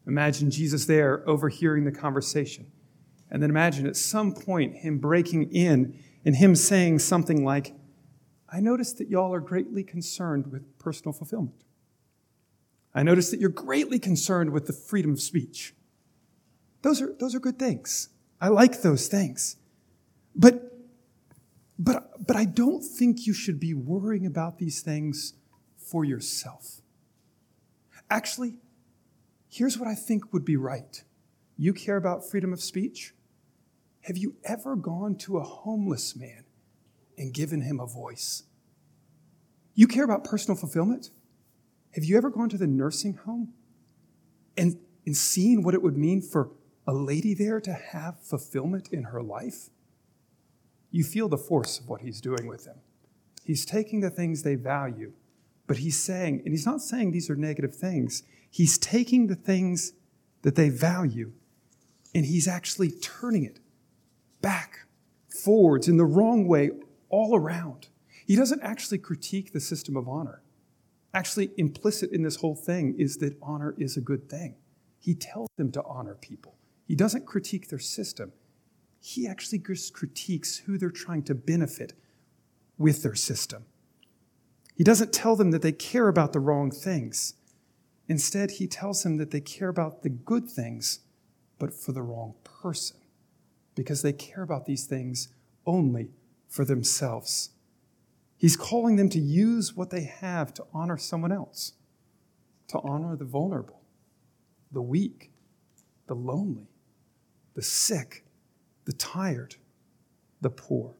Imagine 0.08 0.50
Jesus 0.50 0.86
there 0.86 1.28
overhearing 1.28 1.84
the 1.84 1.92
conversation. 1.92 2.72
And 3.30 3.44
then 3.44 3.50
imagine 3.50 3.86
at 3.86 3.96
some 3.98 4.34
point 4.34 4.78
him 4.78 5.00
breaking 5.00 5.52
in 5.52 6.00
and 6.24 6.36
him 6.36 6.56
saying 6.56 7.00
something 7.00 7.44
like, 7.44 7.76
I 8.52 8.60
notice 8.60 8.94
that 8.94 9.10
y'all 9.10 9.34
are 9.34 9.40
greatly 9.40 9.84
concerned 9.84 10.52
with 10.52 10.78
personal 10.80 11.14
fulfillment. 11.14 11.64
I 12.94 13.04
notice 13.04 13.30
that 13.32 13.40
you're 13.40 13.50
greatly 13.50 14.00
concerned 14.00 14.52
with 14.52 14.68
the 14.68 14.74
freedom 14.74 15.12
of 15.12 15.22
speech. 15.22 15.74
Those 16.82 17.02
are, 17.02 17.14
those 17.20 17.36
are 17.36 17.40
good 17.40 17.60
things. 17.60 18.10
I 18.40 18.48
like 18.48 18.82
those 18.82 19.08
things. 19.08 19.58
But, 20.36 20.78
but, 21.78 22.26
but 22.26 22.36
I 22.36 22.46
don't 22.46 22.84
think 22.84 23.26
you 23.28 23.34
should 23.34 23.60
be 23.60 23.74
worrying 23.74 24.26
about 24.26 24.60
these 24.60 24.82
things 24.82 25.34
for 25.78 26.06
yourself. 26.06 26.82
Actually, 28.10 28.56
here's 29.50 29.78
what 29.78 29.88
I 29.88 29.96
think 29.96 30.32
would 30.32 30.46
be 30.46 30.56
right. 30.56 31.04
You 31.58 31.74
care 31.74 31.98
about 31.98 32.30
freedom 32.30 32.54
of 32.54 32.62
speech? 32.62 33.14
Have 34.02 34.18
you 34.18 34.36
ever 34.44 34.76
gone 34.76 35.16
to 35.18 35.38
a 35.38 35.44
homeless 35.44 36.16
man 36.16 36.45
and 37.18 37.34
given 37.34 37.62
him 37.62 37.80
a 37.80 37.86
voice? 37.86 38.44
You 39.74 39.88
care 39.88 40.04
about 40.04 40.24
personal 40.24 40.58
fulfillment? 40.58 41.10
Have 41.94 42.04
you 42.04 42.18
ever 42.18 42.30
gone 42.30 42.50
to 42.50 42.58
the 42.58 42.68
nursing 42.68 43.16
home 43.16 43.54
and, 44.58 44.78
and 45.06 45.16
seen 45.16 45.64
what 45.64 45.74
it 45.74 45.82
would 45.82 45.98
mean 45.98 46.22
for 46.22 46.52
a 46.88 46.94
lady 46.94 47.34
there 47.34 47.60
to 47.62 47.74
have 47.74 48.20
fulfillment 48.20 48.90
in 48.92 49.06
her 49.06 49.22
life? 49.22 49.70
You 50.92 51.04
feel 51.04 51.28
the 51.28 51.38
force 51.38 51.80
of 51.80 51.90
what 51.90 52.02
he's 52.02 52.22
doing 52.22 52.48
with 52.48 52.66
them. 52.66 52.78
He's 53.44 53.66
taking 53.66 54.00
the 54.00 54.10
things 54.10 54.44
they 54.44 54.56
value, 54.56 55.14
but 55.68 55.78
he's 55.78 56.02
saying, 56.02 56.42
and 56.46 56.54
he's 56.54 56.66
not 56.66 56.82
saying 56.82 57.12
these 57.12 57.30
are 57.30 57.36
negative 57.36 57.76
things, 57.76 58.24
he's 58.50 58.78
taking 58.78 59.28
the 59.28 59.36
things 59.36 59.94
that 60.42 60.56
they 60.56 60.70
value 60.70 61.32
and 62.16 62.26
he's 62.26 62.48
actually 62.48 62.92
turning 62.92 63.44
it 63.44 63.60
back, 64.42 64.88
forwards, 65.28 65.90
in 65.90 65.98
the 65.98 66.06
wrong 66.06 66.48
way, 66.48 66.72
all 67.10 67.36
around. 67.36 67.88
He 68.26 68.36
doesn't 68.36 68.62
actually 68.62 68.98
critique 68.98 69.54
the 69.54 69.60
system 69.60 69.96
of 69.96 70.08
honor. 70.08 70.42
Actually, 71.14 71.52
implicit 71.58 72.12
in 72.12 72.24
this 72.24 72.38
whole 72.38 72.56
thing 72.56 72.96
is 72.98 73.18
that 73.18 73.38
honor 73.42 73.76
is 73.78 73.96
a 73.96 74.02
good 74.02 74.30
thing. 74.30 74.56
He 75.00 75.16
tells 75.16 75.50
them 75.58 75.72
to 75.72 75.84
honor 75.84 76.16
people. 76.16 76.56
He 76.88 76.96
doesn't 76.96 77.26
critique 77.26 77.70
their 77.70 77.80
system. 77.80 78.34
He 79.00 79.28
actually 79.28 79.60
critiques 79.60 80.58
who 80.58 80.78
they're 80.78 80.90
trying 80.90 81.24
to 81.24 81.36
benefit 81.36 81.94
with 82.78 83.04
their 83.04 83.16
system. 83.16 83.66
He 84.76 84.84
doesn't 84.84 85.14
tell 85.14 85.36
them 85.36 85.52
that 85.52 85.62
they 85.62 85.72
care 85.72 86.08
about 86.08 86.34
the 86.34 86.40
wrong 86.40 86.72
things. 86.72 87.36
Instead, 88.10 88.52
he 88.52 88.68
tells 88.68 89.04
them 89.04 89.18
that 89.18 89.32
they 89.32 89.40
care 89.40 89.70
about 89.70 90.04
the 90.04 90.10
good 90.10 90.50
things, 90.50 91.00
but 91.60 91.74
for 91.74 91.92
the 91.92 92.02
wrong 92.02 92.34
person 92.44 92.98
because 93.76 94.02
they 94.02 94.14
care 94.14 94.42
about 94.42 94.66
these 94.66 94.86
things 94.86 95.28
only 95.66 96.10
for 96.48 96.66
themselves. 96.66 97.52
He's 98.38 98.56
calling 98.56 98.96
them 98.96 99.10
to 99.10 99.20
use 99.20 99.76
what 99.76 99.90
they 99.90 100.04
have 100.04 100.54
to 100.56 100.66
honor 100.74 100.98
someone 100.98 101.32
else, 101.32 101.74
to 102.68 102.80
honor 102.80 103.16
the 103.16 103.26
vulnerable, 103.26 103.82
the 104.72 104.82
weak, 104.82 105.32
the 106.08 106.16
lonely, 106.16 106.68
the 107.54 107.62
sick, 107.62 108.26
the 108.86 108.94
tired, 108.94 109.56
the 110.42 110.50
poor. 110.50 110.96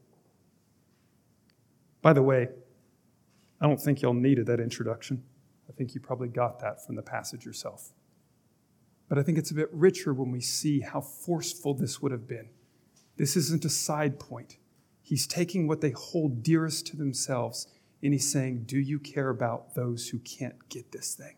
By 2.02 2.12
the 2.12 2.22
way, 2.22 2.48
I 3.60 3.66
don't 3.66 3.80
think 3.80 4.02
y'all 4.02 4.14
needed 4.14 4.46
that 4.46 4.60
introduction. 4.60 5.22
I 5.68 5.72
think 5.72 5.94
you 5.94 6.00
probably 6.00 6.28
got 6.28 6.60
that 6.60 6.84
from 6.84 6.96
the 6.96 7.02
passage 7.02 7.44
yourself. 7.44 7.92
But 9.08 9.18
I 9.18 9.22
think 9.22 9.38
it's 9.38 9.50
a 9.50 9.54
bit 9.54 9.68
richer 9.72 10.12
when 10.12 10.30
we 10.30 10.40
see 10.40 10.80
how 10.80 11.00
forceful 11.00 11.74
this 11.74 12.02
would 12.02 12.12
have 12.12 12.26
been 12.26 12.48
this 13.16 13.36
isn't 13.36 13.64
a 13.64 13.70
side 13.70 14.20
point. 14.20 14.58
He's 15.06 15.28
taking 15.28 15.68
what 15.68 15.82
they 15.82 15.90
hold 15.90 16.42
dearest 16.42 16.84
to 16.88 16.96
themselves 16.96 17.68
and 18.02 18.12
he's 18.12 18.28
saying, 18.28 18.64
Do 18.66 18.76
you 18.76 18.98
care 18.98 19.28
about 19.28 19.76
those 19.76 20.08
who 20.08 20.18
can't 20.18 20.68
get 20.68 20.90
this 20.90 21.14
thing? 21.14 21.36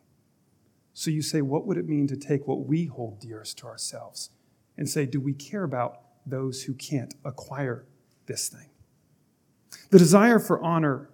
So 0.94 1.10
you 1.10 1.20
say, 1.20 1.42
What 1.42 1.66
would 1.66 1.76
it 1.76 1.86
mean 1.86 2.06
to 2.06 2.16
take 2.16 2.48
what 2.48 2.66
we 2.66 2.86
hold 2.86 3.20
dearest 3.20 3.58
to 3.58 3.66
ourselves 3.66 4.30
and 4.78 4.88
say, 4.88 5.04
Do 5.04 5.20
we 5.20 5.34
care 5.34 5.64
about 5.64 6.00
those 6.24 6.62
who 6.62 6.72
can't 6.72 7.14
acquire 7.26 7.84
this 8.24 8.48
thing? 8.48 8.70
The 9.90 9.98
desire 9.98 10.38
for 10.38 10.64
honor 10.64 11.10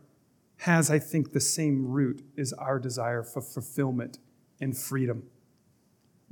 has, 0.59 0.93
I 0.93 1.01
think, 1.01 1.33
the 1.33 1.41
same 1.41 1.85
root 1.85 2.25
as 2.39 2.53
our 2.53 2.79
desire 2.79 3.25
for 3.25 3.43
fulfillment 3.43 4.21
and 4.61 4.79
freedom. 4.79 5.25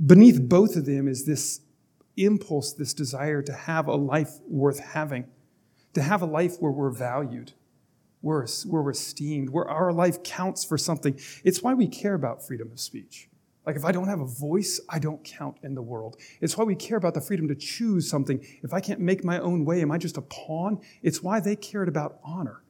Beneath 0.07 0.41
both 0.41 0.77
of 0.77 0.87
them 0.87 1.09
is 1.09 1.27
this 1.27 1.63
impulse, 2.17 2.75
this 2.75 2.95
desire 2.95 3.43
to 3.43 3.53
have 3.53 3.89
a 3.89 3.97
life 3.97 4.39
worth 4.47 4.79
having, 4.79 5.25
to 5.95 6.03
have 6.03 6.23
a 6.23 6.27
life 6.27 6.57
where 6.59 6.73
we're 6.73 6.91
valued, 6.91 7.53
where, 8.21 8.47
we're 8.67 8.91
esteemed, 8.91 9.51
where 9.51 9.69
our 9.69 9.93
life 9.93 10.23
counts 10.23 10.65
for 10.65 10.79
something. 10.79 11.19
It's 11.45 11.63
why 11.63 11.75
we 11.75 11.89
care 11.89 12.15
about 12.15 12.47
freedom 12.47 12.71
of 12.73 12.81
speech. 12.81 13.29
Like, 13.67 13.77
if 13.77 13.85
I 13.85 13.93
don't 13.93 14.09
have 14.09 14.21
a 14.21 14.27
voice, 14.27 14.81
I 14.89 14.99
don't 14.99 15.23
count 15.23 15.57
in 15.63 15.75
the 15.75 15.83
world. 15.83 16.17
It's 16.41 16.57
why 16.57 16.65
we 16.65 16.75
care 16.75 16.97
about 16.97 17.15
the 17.15 17.21
freedom 17.21 17.47
to 17.49 17.55
choose 17.55 18.11
something. 18.11 18.45
If 18.63 18.75
I 18.75 18.81
can't 18.81 19.01
make 19.01 19.23
my 19.23 19.39
own 19.39 19.65
way, 19.65 19.83
am 19.83 19.93
I 19.93 19.99
just 19.99 20.17
a 20.17 20.23
pawn? 20.23 20.81
It's 21.03 21.23
why 21.23 21.39
they 21.39 21.55
cared 21.55 21.89
about 21.89 22.19
honor. 22.25 22.63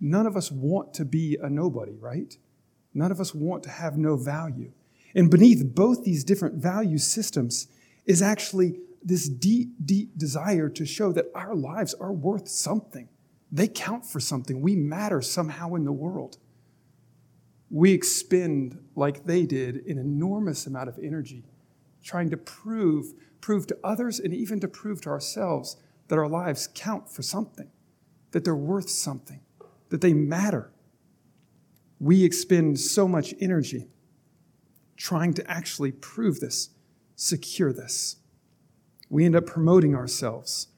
None 0.00 0.26
of 0.26 0.36
us 0.36 0.50
want 0.50 0.92
to 0.94 1.06
be 1.06 1.38
a 1.40 1.48
nobody, 1.48 1.96
right? 1.98 2.36
None 2.92 3.10
of 3.10 3.20
us 3.20 3.34
want 3.34 3.62
to 3.62 3.70
have 3.70 3.96
no 3.96 4.16
value. 4.16 4.72
And 5.14 5.30
beneath 5.30 5.74
both 5.74 6.04
these 6.04 6.24
different 6.24 6.56
value 6.56 6.98
systems 6.98 7.68
is 8.04 8.20
actually 8.20 8.80
this 9.04 9.28
deep, 9.28 9.74
deep 9.84 10.16
desire 10.16 10.68
to 10.70 10.86
show 10.86 11.12
that 11.12 11.30
our 11.34 11.54
lives 11.54 11.94
are 11.94 12.12
worth 12.12 12.48
something. 12.48 13.08
They 13.52 13.68
count 13.68 14.06
for 14.06 14.18
something. 14.18 14.62
We 14.62 14.74
matter 14.74 15.20
somehow 15.20 15.74
in 15.74 15.84
the 15.84 15.92
world. 15.92 16.38
We 17.70 17.92
expend, 17.92 18.82
like 18.96 19.24
they 19.24 19.44
did, 19.46 19.84
an 19.86 19.98
enormous 19.98 20.66
amount 20.66 20.88
of 20.88 20.98
energy 21.02 21.44
trying 22.02 22.30
to 22.30 22.36
prove, 22.36 23.12
prove 23.40 23.66
to 23.66 23.78
others 23.84 24.20
and 24.20 24.32
even 24.32 24.60
to 24.60 24.68
prove 24.68 25.00
to 25.02 25.08
ourselves 25.10 25.76
that 26.08 26.18
our 26.18 26.28
lives 26.28 26.68
count 26.74 27.10
for 27.10 27.22
something, 27.22 27.70
that 28.32 28.44
they're 28.44 28.54
worth 28.54 28.90
something, 28.90 29.40
that 29.88 30.00
they 30.00 30.12
matter. 30.12 30.70
We 31.98 32.24
expend 32.24 32.78
so 32.80 33.08
much 33.08 33.34
energy 33.40 33.88
trying 34.96 35.34
to 35.34 35.50
actually 35.50 35.92
prove 35.92 36.40
this, 36.40 36.70
secure 37.16 37.72
this. 37.72 38.16
We 39.08 39.24
end 39.24 39.36
up 39.36 39.46
promoting 39.46 39.94
ourselves. 39.94 40.68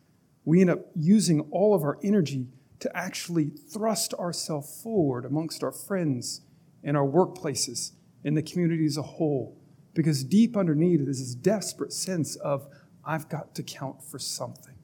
We 0.44 0.60
end 0.60 0.70
up 0.70 0.80
using 0.94 1.40
all 1.50 1.74
of 1.74 1.82
our 1.82 1.98
energy 2.02 2.48
to 2.80 2.96
actually 2.96 3.50
thrust 3.50 4.14
ourselves 4.14 4.80
forward 4.82 5.24
amongst 5.24 5.64
our 5.64 5.72
friends 5.72 6.42
and 6.84 6.96
our 6.96 7.06
workplaces 7.06 7.92
and 8.24 8.36
the 8.36 8.42
community 8.42 8.84
as 8.84 8.96
a 8.96 9.02
whole. 9.02 9.56
Because 9.94 10.24
deep 10.24 10.56
underneath 10.56 11.00
is 11.00 11.18
this 11.18 11.34
desperate 11.34 11.92
sense 11.92 12.36
of, 12.36 12.68
I've 13.04 13.28
got 13.28 13.54
to 13.54 13.62
count 13.62 14.02
for 14.02 14.18
something. 14.18 14.74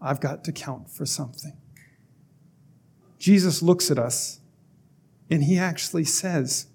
I've 0.00 0.20
got 0.20 0.44
to 0.44 0.52
count 0.52 0.90
for 0.90 1.04
something. 1.04 1.56
Jesus 3.18 3.62
looks 3.62 3.90
at 3.90 3.98
us 3.98 4.40
and 5.30 5.44
he 5.44 5.58
actually 5.58 6.04
says, 6.04 6.68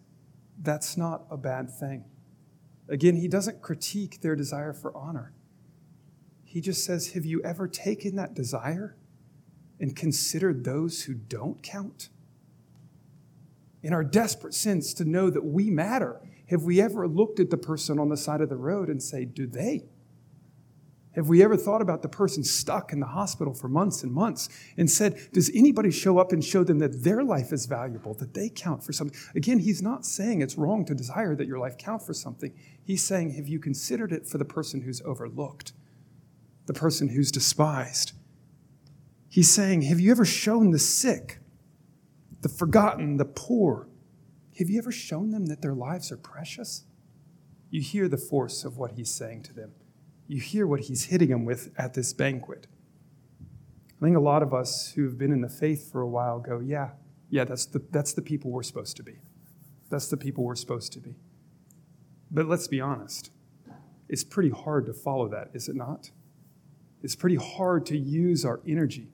That's 0.62 0.98
not 0.98 1.25
a 1.31 1.38
bad 1.38 1.69
thing. 1.69 2.05
Again, 2.89 3.15
he 3.15 3.27
doesn't 3.27 3.62
critique 3.62 4.22
their 4.22 4.36
desire 4.36 4.74
for 4.74 4.95
honor. 4.95 5.33
He 6.53 6.62
just 6.62 6.86
says, 6.86 7.13
Have 7.13 7.25
you 7.25 7.41
ever 7.41 7.67
taken 7.67 8.15
that 8.17 8.36
desire 8.36 8.95
and 9.79 9.95
considered 9.95 10.63
those 10.63 11.05
who 11.05 11.15
don't 11.15 11.63
count? 11.63 12.10
In 13.81 13.91
our 13.91 14.03
desperate 14.03 14.53
sense 14.53 14.93
to 14.93 15.03
know 15.03 15.31
that 15.31 15.43
we 15.43 15.72
matter, 15.72 16.22
have 16.51 16.62
we 16.62 16.79
ever 16.79 17.07
looked 17.07 17.39
at 17.39 17.50
the 17.50 17.57
person 17.57 17.98
on 17.98 18.10
the 18.10 18.17
side 18.17 18.39
of 18.39 18.50
the 18.50 18.55
road 18.55 18.88
and 18.88 19.01
say, 19.01 19.25
Do 19.25 19.48
they? 19.48 19.86
Have 21.15 21.27
we 21.27 21.41
ever 21.41 21.57
thought 21.57 21.81
about 21.81 22.03
the 22.03 22.07
person 22.07 22.43
stuck 22.43 22.93
in 22.93 23.00
the 23.00 23.07
hospital 23.07 23.55
for 23.55 23.67
months 23.67 24.03
and 24.03 24.12
months 24.12 24.48
and 24.77 24.91
said, 24.91 25.29
Does 25.33 25.50
anybody 25.55 25.89
show 25.89 26.19
up 26.19 26.31
and 26.31 26.45
show 26.45 26.63
them 26.63 26.77
that 26.77 27.03
their 27.03 27.24
life 27.24 27.51
is 27.51 27.65
valuable, 27.65 28.13
that 28.13 28.36
they 28.36 28.50
count 28.50 28.83
for 28.83 28.93
something? 28.93 29.19
Again, 29.33 29.57
he's 29.57 29.81
not 29.81 30.05
saying 30.05 30.41
it's 30.41 30.55
wrong 30.55 30.86
to 30.86 30.93
desire 30.93 31.36
that 31.36 31.48
your 31.48 31.57
life 31.57 31.79
count 31.79 32.03
for 32.03 32.13
something. 32.13 32.53
He's 32.83 33.03
saying, 33.03 33.31
Have 33.31 33.48
you 33.48 33.57
considered 33.57 34.12
it 34.12 34.27
for 34.27 34.38
the 34.38 34.45
person 34.45 34.81
who's 34.81 35.01
overlooked, 35.01 35.74
the 36.65 36.74
person 36.74 37.10
who's 37.10 37.32
despised? 37.32 38.13
He's 39.29 39.51
saying, 39.51 39.84
Have 39.84 40.00
you 40.00 40.12
ever 40.12 40.25
shown 40.25 40.72
the 40.72 40.79
sick, 40.79 41.39
the 42.41 42.50
forgotten, 42.50 43.17
the 43.17 43.25
poor? 43.25 43.88
Have 44.60 44.70
you 44.70 44.77
ever 44.77 44.91
shown 44.91 45.32
them 45.32 45.48
that 45.48 45.62
their 45.62 45.74
lives 45.74 46.12
are 46.12 46.17
precious? 46.17 46.86
You 47.70 47.82
hear 47.82 48.08
the 48.08 48.17
force 48.17 48.63
of 48.63 48.77
what 48.77 48.91
he's 48.91 49.10
saying 49.10 49.43
to 49.43 49.53
them 49.53 49.74
you 50.27 50.39
hear 50.39 50.65
what 50.65 50.82
he's 50.82 51.05
hitting 51.05 51.29
them 51.29 51.46
with 51.46 51.72
at 51.77 51.93
this 51.93 52.13
banquet. 52.13 52.67
I 54.01 54.05
think 54.05 54.17
a 54.17 54.22
lot 54.22 54.43
of 54.43 54.53
us 54.53 54.91
who've 54.93 55.17
been 55.17 55.32
in 55.32 55.41
the 55.41 55.50
faith 55.50 55.91
for 55.91 56.01
a 56.01 56.08
while 56.08 56.39
go, 56.39 56.60
yeah, 56.60 56.91
yeah, 57.29 57.46
that's 57.46 57.65
the, 57.65 57.82
that's 57.91 58.13
the 58.13 58.22
people 58.22 58.51
we're 58.51 58.63
supposed 58.63 58.98
to 58.98 59.03
be. 59.03 59.20
That's 59.89 60.08
the 60.08 60.17
people 60.17 60.43
we're 60.43 60.55
supposed 60.55 60.91
to 60.93 61.00
be. 61.00 61.15
But 62.32 62.48
let's 62.48 62.67
be 62.67 62.82
honest, 62.82 63.32
it's 64.10 64.24
pretty 64.24 64.50
hard 64.50 64.86
to 64.88 64.93
follow 64.93 65.27
that, 65.29 65.50
is 65.53 65.70
it 65.70 65.75
not? 65.75 66.12
It's 67.03 67.15
pretty 67.15 67.36
hard 67.36 67.86
to 67.88 67.98
use 67.98 68.45
our 68.45 68.62
energy, 68.65 69.10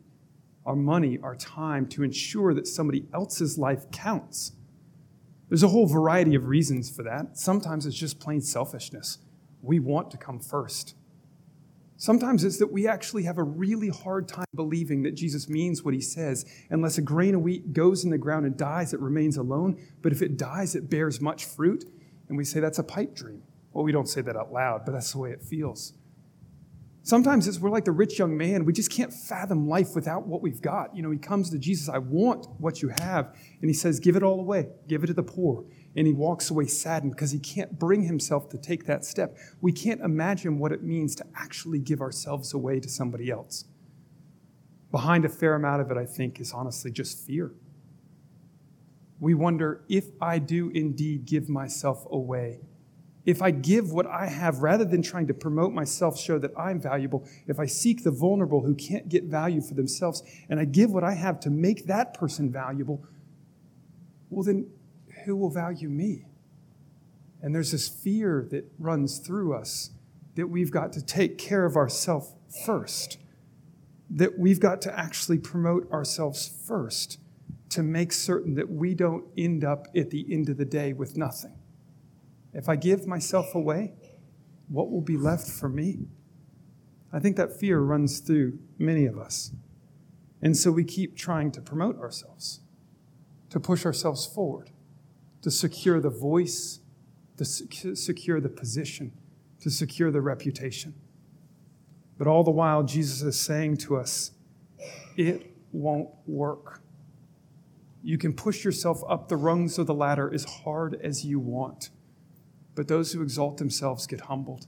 our 0.66 0.76
money, 0.76 1.18
our 1.24 1.36
time 1.36 1.88
to 1.88 2.04
ensure 2.04 2.54
that 2.54 2.68
somebody 2.68 3.08
else's 3.14 3.58
life 3.58 3.90
counts. 3.92 4.54
There's 5.50 5.64
a 5.64 5.70
whole 5.70 5.88
variety 5.88 6.36
of 6.36 6.46
reasons 6.46 6.96
for 6.96 7.02
that. 7.04 7.38
Sometimes 7.38 7.88
it's 7.88 7.98
just 7.98 8.20
plain 8.20 8.42
selfishness. 8.42 9.18
We 9.64 9.80
want 9.80 10.12
to 10.12 10.18
come 10.18 10.40
first. 10.40 10.94
Sometimes 11.98 12.46
it's 12.46 12.60
that 12.60 12.72
we 12.72 12.88
actually 12.88 13.24
have 13.24 13.40
a 13.40 13.44
really 13.44 13.90
hard 13.90 14.28
time 14.28 14.46
believing 14.56 15.04
that 15.04 15.16
Jesus 15.16 15.50
means 15.50 15.84
what 15.84 15.94
he 15.94 16.00
says. 16.00 16.46
Unless 16.70 16.98
a 16.98 17.02
grain 17.02 17.36
of 17.36 17.42
wheat 17.42 17.74
goes 17.74 18.06
in 18.06 18.10
the 18.10 18.18
ground 18.18 18.46
and 18.46 18.56
dies, 18.56 18.94
it 18.94 19.02
remains 19.02 19.36
alone. 19.36 19.78
But 20.02 20.14
if 20.14 20.22
it 20.22 20.38
dies, 20.38 20.76
it 20.76 20.90
bears 20.90 21.20
much 21.20 21.44
fruit. 21.44 21.84
And 22.30 22.38
we 22.38 22.46
say 22.46 22.60
that's 22.60 22.80
a 22.80 22.84
pipe 22.84 23.16
dream. 23.16 23.42
Well, 23.74 23.84
we 23.84 23.92
don't 23.92 24.08
say 24.08 24.22
that 24.22 24.38
out 24.38 24.54
loud, 24.54 24.86
but 24.86 24.94
that's 24.94 25.12
the 25.12 25.18
way 25.18 25.32
it 25.32 25.42
feels. 25.42 25.94
Sometimes 27.04 27.48
it's 27.48 27.60
we're 27.60 27.70
like 27.70 27.86
the 27.86 27.92
rich 27.92 28.20
young 28.20 28.38
man. 28.38 28.66
We 28.66 28.74
just 28.74 28.92
can't 28.92 29.12
fathom 29.12 29.68
life 29.68 29.96
without 29.96 30.28
what 30.28 30.42
we've 30.42 30.62
got. 30.62 30.96
You 30.96 31.02
know, 31.02 31.12
he 31.12 31.18
comes 31.18 31.50
to 31.50 31.58
Jesus, 31.58 31.90
I 31.90 31.98
want 31.98 32.48
what 32.60 32.82
you 32.82 32.90
have. 33.00 33.36
And 33.62 33.70
he 33.70 33.74
says, 33.74 34.00
Give 34.00 34.16
it 34.16 34.24
all 34.24 34.40
away, 34.40 34.68
give 34.88 35.04
it 35.04 35.08
to 35.08 35.14
the 35.14 35.24
poor 35.24 35.66
and 35.96 36.06
he 36.08 36.14
walks 36.14 36.50
away 36.50 36.66
saddened 36.66 37.14
because 37.14 37.32
he 37.32 37.40
can't 37.40 37.80
bring 37.80 38.04
himself 38.04 38.50
to 38.50 38.58
take 38.58 38.86
that 38.86 39.04
step. 39.04 39.38
We 39.62 39.72
can't 39.72 40.02
imagine 40.02 40.60
what 40.60 40.72
it 40.72 40.84
means 40.84 41.16
to 41.16 41.26
actually 41.36 41.80
give 41.80 42.02
ourselves 42.02 42.54
away 42.54 42.80
to 42.80 42.90
somebody 42.90 43.30
else. 43.30 43.66
Behind 44.92 45.26
a 45.26 45.30
fair 45.30 45.56
amount 45.56 45.82
of 45.82 45.92
it, 45.92 45.98
I 45.98 46.06
think, 46.06 46.40
is 46.40 46.54
honestly 46.54 46.92
just 46.92 47.26
fear. 47.26 47.52
We 49.20 49.34
wonder 49.34 49.84
if 49.90 50.06
I 50.22 50.40
do 50.40 50.70
indeed 50.70 51.26
give 51.26 51.50
myself 51.50 52.06
away, 52.10 52.62
if 53.30 53.44
I 53.44 53.52
give 53.52 53.92
what 53.92 54.08
I 54.08 54.26
have 54.26 54.64
rather 54.64 54.84
than 54.84 55.04
trying 55.04 55.28
to 55.28 55.36
promote 55.36 55.72
myself, 55.72 56.20
show 56.20 56.40
that 56.40 56.52
I'm 56.58 56.82
valuable, 56.82 57.28
if 57.46 57.60
I 57.60 57.68
seek 57.68 58.04
the 58.04 58.10
vulnerable 58.10 58.64
who 58.64 58.74
can't 58.74 59.08
get 59.08 59.26
value 59.26 59.62
for 59.62 59.76
themselves 59.76 60.24
and 60.50 60.60
I 60.60 60.66
give 60.66 60.90
what 60.90 61.04
I 61.04 61.14
have 61.14 61.40
to 61.42 61.52
make 61.52 61.86
that 61.86 62.16
person 62.16 62.52
valuable, 62.52 63.06
well, 64.32 64.44
then 64.44 64.72
who 65.26 65.36
will 65.36 65.52
value 65.52 65.90
me? 65.90 66.26
And 67.40 67.54
there's 67.54 67.72
this 67.72 67.88
fear 67.88 68.48
that 68.50 68.66
runs 68.80 69.20
through 69.20 69.54
us 69.54 69.92
that 70.34 70.48
we've 70.48 70.72
got 70.72 70.92
to 70.94 71.06
take 71.06 71.38
care 71.38 71.66
of 71.66 71.76
ourselves 71.76 72.34
first, 72.66 73.20
that 74.10 74.40
we've 74.40 74.60
got 74.60 74.82
to 74.82 75.00
actually 75.00 75.38
promote 75.38 75.90
ourselves 75.92 76.52
first 76.68 77.20
to 77.70 77.84
make 77.84 78.12
certain 78.12 78.56
that 78.56 78.72
we 78.72 78.96
don't 78.96 79.26
end 79.38 79.64
up 79.64 79.86
at 79.96 80.10
the 80.10 80.26
end 80.34 80.50
of 80.50 80.58
the 80.58 80.66
day 80.66 80.94
with 80.94 81.16
nothing. 81.16 81.59
If 82.54 82.68
I 82.70 82.76
give 82.76 83.08
myself 83.08 83.54
away, 83.56 83.94
what 84.68 84.92
will 84.92 85.02
be 85.02 85.18
left 85.18 85.48
for 85.48 85.70
me? 85.70 86.08
I 87.12 87.20
think 87.20 87.38
that 87.38 87.60
fear 87.60 87.80
runs 87.80 88.20
through 88.20 88.60
many 88.78 89.06
of 89.06 89.18
us. 89.18 89.52
And 90.42 90.56
so 90.56 90.72
we 90.72 90.84
keep 90.84 91.18
trying 91.18 91.52
to 91.52 91.62
promote 91.62 92.00
ourselves, 92.00 92.62
to 93.50 93.60
push 93.60 93.86
ourselves 93.86 94.26
forward 94.26 94.72
to 95.42 95.52
secure 95.52 96.00
the 96.00 96.10
voice, 96.10 96.80
to 97.38 97.46
secure 97.46 98.42
the 98.42 98.50
position, 98.50 99.14
to 99.62 99.70
secure 99.70 100.12
the 100.12 100.22
reputation. 100.22 100.94
But 102.18 102.28
all 102.28 102.44
the 102.44 102.52
while, 102.52 102.84
Jesus 102.84 103.22
is 103.22 103.40
saying 103.40 103.78
to 103.78 103.96
us, 103.98 104.32
it 105.16 105.56
won't 105.72 106.10
work. 106.28 106.82
You 108.04 108.18
can 108.18 108.34
push 108.34 108.66
yourself 108.66 109.02
up 109.08 109.30
the 109.30 109.38
rungs 109.38 109.78
of 109.78 109.88
the 109.88 109.94
ladder 109.94 110.30
as 110.34 110.44
hard 110.44 111.00
as 111.02 111.26
you 111.26 111.40
want, 111.40 111.90
but 112.80 112.88
those 112.88 113.12
who 113.12 113.22
exalt 113.22 113.58
themselves 113.58 114.08
get 114.08 114.22
humbled. 114.22 114.66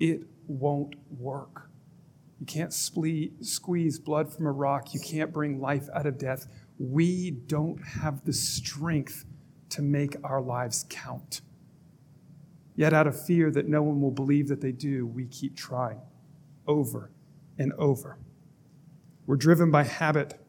It 0.00 0.22
won't 0.46 0.94
work. 1.10 1.68
You 2.40 2.46
can't 2.46 2.72
squeeze 2.72 3.98
blood 3.98 4.32
from 4.34 4.46
a 4.46 4.50
rock. 4.50 4.94
You 4.94 5.00
can't 5.00 5.30
bring 5.30 5.60
life 5.60 5.86
out 5.94 6.06
of 6.06 6.16
death. 6.16 6.46
We 6.78 7.30
don't 7.30 7.76
have 7.86 8.24
the 8.24 8.32
strength 8.32 9.26
to 9.68 9.82
make 9.82 10.16
our 10.24 10.40
lives 10.40 10.86
count. 10.88 11.42
Yet, 12.74 12.94
out 12.94 13.06
of 13.06 13.22
fear 13.22 13.50
that 13.50 13.68
no 13.68 13.82
one 13.82 14.00
will 14.00 14.12
believe 14.12 14.48
that 14.48 14.62
they 14.62 14.72
do, 14.72 15.06
we 15.06 15.26
keep 15.26 15.54
trying 15.54 16.00
over 16.66 17.10
and 17.58 17.74
over. 17.74 18.16
We're 19.26 19.36
driven 19.36 19.70
by 19.70 19.82
habit, 19.82 20.40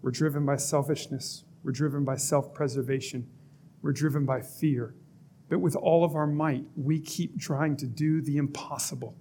we're 0.00 0.10
driven 0.10 0.46
by 0.46 0.56
selfishness, 0.56 1.44
we're 1.62 1.72
driven 1.72 2.06
by 2.06 2.16
self 2.16 2.54
preservation, 2.54 3.28
we're 3.82 3.92
driven 3.92 4.24
by 4.24 4.40
fear. 4.40 4.94
But 5.50 5.58
with 5.58 5.76
all 5.76 6.02
of 6.02 6.14
our 6.14 6.26
might, 6.26 6.64
we 6.74 6.98
keep 6.98 7.38
trying 7.38 7.76
to 7.76 7.86
do 7.86 8.22
the 8.22 8.38
impossible 8.38 9.14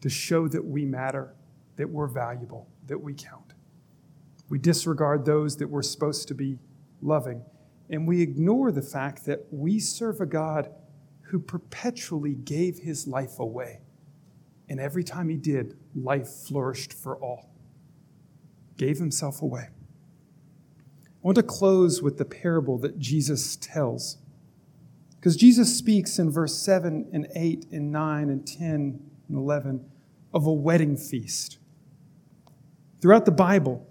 to 0.00 0.08
show 0.08 0.48
that 0.48 0.64
we 0.64 0.84
matter, 0.84 1.36
that 1.76 1.88
we're 1.88 2.08
valuable, 2.08 2.68
that 2.88 3.00
we 3.00 3.14
count. 3.14 3.54
We 4.48 4.58
disregard 4.58 5.24
those 5.24 5.56
that 5.58 5.68
we're 5.68 5.82
supposed 5.82 6.26
to 6.28 6.34
be 6.34 6.58
loving 7.00 7.44
and 7.90 8.06
we 8.06 8.20
ignore 8.20 8.70
the 8.70 8.82
fact 8.82 9.24
that 9.26 9.46
we 9.50 9.78
serve 9.78 10.20
a 10.20 10.26
God 10.26 10.70
who 11.22 11.38
perpetually 11.38 12.34
gave 12.34 12.78
his 12.78 13.06
life 13.06 13.38
away. 13.38 13.80
And 14.68 14.78
every 14.80 15.04
time 15.04 15.28
he 15.28 15.36
did, 15.36 15.76
life 15.94 16.28
flourished 16.28 16.92
for 16.92 17.16
all. 17.16 17.50
Gave 18.76 18.98
himself 18.98 19.40
away. 19.40 19.68
I 21.06 21.20
want 21.22 21.36
to 21.36 21.42
close 21.42 22.02
with 22.02 22.18
the 22.18 22.24
parable 22.24 22.78
that 22.78 22.98
Jesus 22.98 23.56
tells. 23.56 24.18
Because 25.18 25.36
Jesus 25.36 25.76
speaks 25.76 26.18
in 26.18 26.30
verse 26.30 26.54
7 26.54 27.08
and 27.12 27.26
8 27.34 27.66
and 27.72 27.90
9 27.90 28.30
and 28.30 28.46
10 28.46 28.70
and 29.28 29.36
11 29.36 29.84
of 30.32 30.46
a 30.46 30.52
wedding 30.52 30.96
feast. 30.96 31.58
Throughout 33.00 33.24
the 33.24 33.32
Bible, 33.32 33.86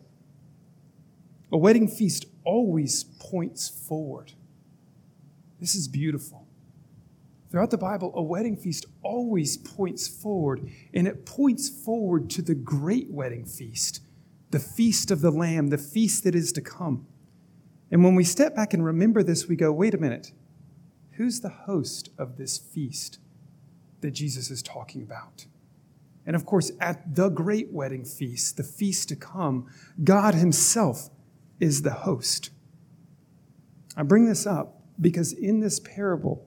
a 1.52 1.58
wedding 1.58 1.88
feast 1.88 2.26
always 2.44 3.04
points 3.04 3.70
forward. 3.70 4.34
This 5.60 5.76
is 5.76 5.88
beautiful. 5.88 6.48
Throughout 7.50 7.72
the 7.72 7.78
Bible, 7.78 8.12
a 8.16 8.22
wedding 8.22 8.58
feast 8.58 8.86
always 9.02 9.58
points 9.58 10.08
forward, 10.08 10.70
and 10.94 11.08
it 11.08 11.26
points 11.26 11.70
forward 11.70 12.30
to 12.32 12.42
the 12.42 12.56
great 12.56 13.10
wedding 13.10 13.46
feast, 13.46 14.02
the 14.52 14.60
feast 14.60 15.12
of 15.12 15.22
the 15.22 15.32
Lamb, 15.32 15.68
the 15.68 15.78
feast 15.78 16.24
that 16.26 16.36
is 16.36 16.52
to 16.54 16.62
come. 16.62 17.08
And 17.90 18.04
when 18.04 18.16
we 18.16 18.26
step 18.26 18.54
back 18.54 18.74
and 18.74 18.84
remember 18.84 19.24
this, 19.24 19.48
we 19.48 19.56
go, 19.56 19.72
wait 19.72 19.94
a 19.94 19.98
minute, 19.98 20.32
who's 21.18 21.42
the 21.42 21.50
host 21.50 22.10
of 22.18 22.38
this 22.38 22.58
feast 22.58 23.20
that 24.02 24.12
Jesus 24.12 24.50
is 24.50 24.62
talking 24.62 25.02
about? 25.02 25.46
And 26.26 26.36
of 26.36 26.46
course, 26.46 26.72
at 26.80 27.16
the 27.16 27.30
great 27.30 27.72
wedding 27.72 28.06
feast, 28.06 28.58
the 28.58 28.64
feast 28.64 29.10
to 29.10 29.16
come, 29.16 29.70
God 30.04 30.36
Himself 30.36 31.10
is 31.60 31.82
the 31.82 31.92
host. 31.92 32.52
I 33.96 34.04
bring 34.04 34.26
this 34.26 34.46
up 34.46 34.82
because 35.00 35.34
in 35.34 35.60
this 35.60 35.80
parable, 35.80 36.46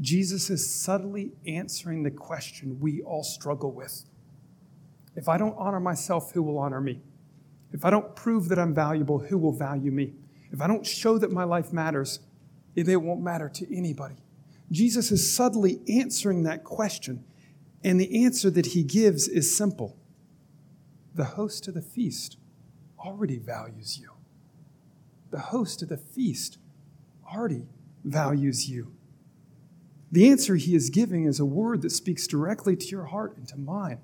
Jesus 0.00 0.50
is 0.50 0.68
subtly 0.68 1.32
answering 1.46 2.02
the 2.02 2.10
question 2.10 2.78
we 2.80 3.02
all 3.02 3.22
struggle 3.22 3.72
with. 3.72 4.04
If 5.14 5.28
I 5.28 5.38
don't 5.38 5.56
honor 5.58 5.80
myself, 5.80 6.32
who 6.32 6.42
will 6.42 6.58
honor 6.58 6.80
me? 6.80 7.00
If 7.72 7.84
I 7.84 7.90
don't 7.90 8.14
prove 8.14 8.48
that 8.48 8.58
I'm 8.58 8.74
valuable, 8.74 9.18
who 9.18 9.38
will 9.38 9.52
value 9.52 9.90
me? 9.90 10.14
If 10.52 10.60
I 10.60 10.66
don't 10.66 10.86
show 10.86 11.18
that 11.18 11.32
my 11.32 11.44
life 11.44 11.72
matters, 11.72 12.20
it 12.76 13.02
won't 13.02 13.22
matter 13.22 13.48
to 13.48 13.76
anybody. 13.76 14.16
Jesus 14.70 15.10
is 15.10 15.34
subtly 15.34 15.80
answering 15.88 16.42
that 16.42 16.64
question, 16.64 17.24
and 17.82 18.00
the 18.00 18.24
answer 18.24 18.50
that 18.50 18.66
he 18.66 18.82
gives 18.82 19.28
is 19.28 19.56
simple 19.56 19.96
The 21.14 21.24
host 21.24 21.68
of 21.68 21.74
the 21.74 21.82
feast 21.82 22.36
already 22.98 23.38
values 23.38 23.98
you. 23.98 24.10
The 25.30 25.38
host 25.38 25.82
of 25.82 25.88
the 25.88 25.96
feast 25.96 26.58
already 27.32 27.66
values 28.04 28.68
you. 28.68 28.92
The 30.12 30.28
answer 30.28 30.56
he 30.56 30.74
is 30.74 30.90
giving 30.90 31.24
is 31.24 31.40
a 31.40 31.44
word 31.44 31.82
that 31.82 31.90
speaks 31.90 32.26
directly 32.26 32.76
to 32.76 32.86
your 32.86 33.06
heart 33.06 33.36
and 33.36 33.46
to 33.48 33.56
mine. 33.56 33.98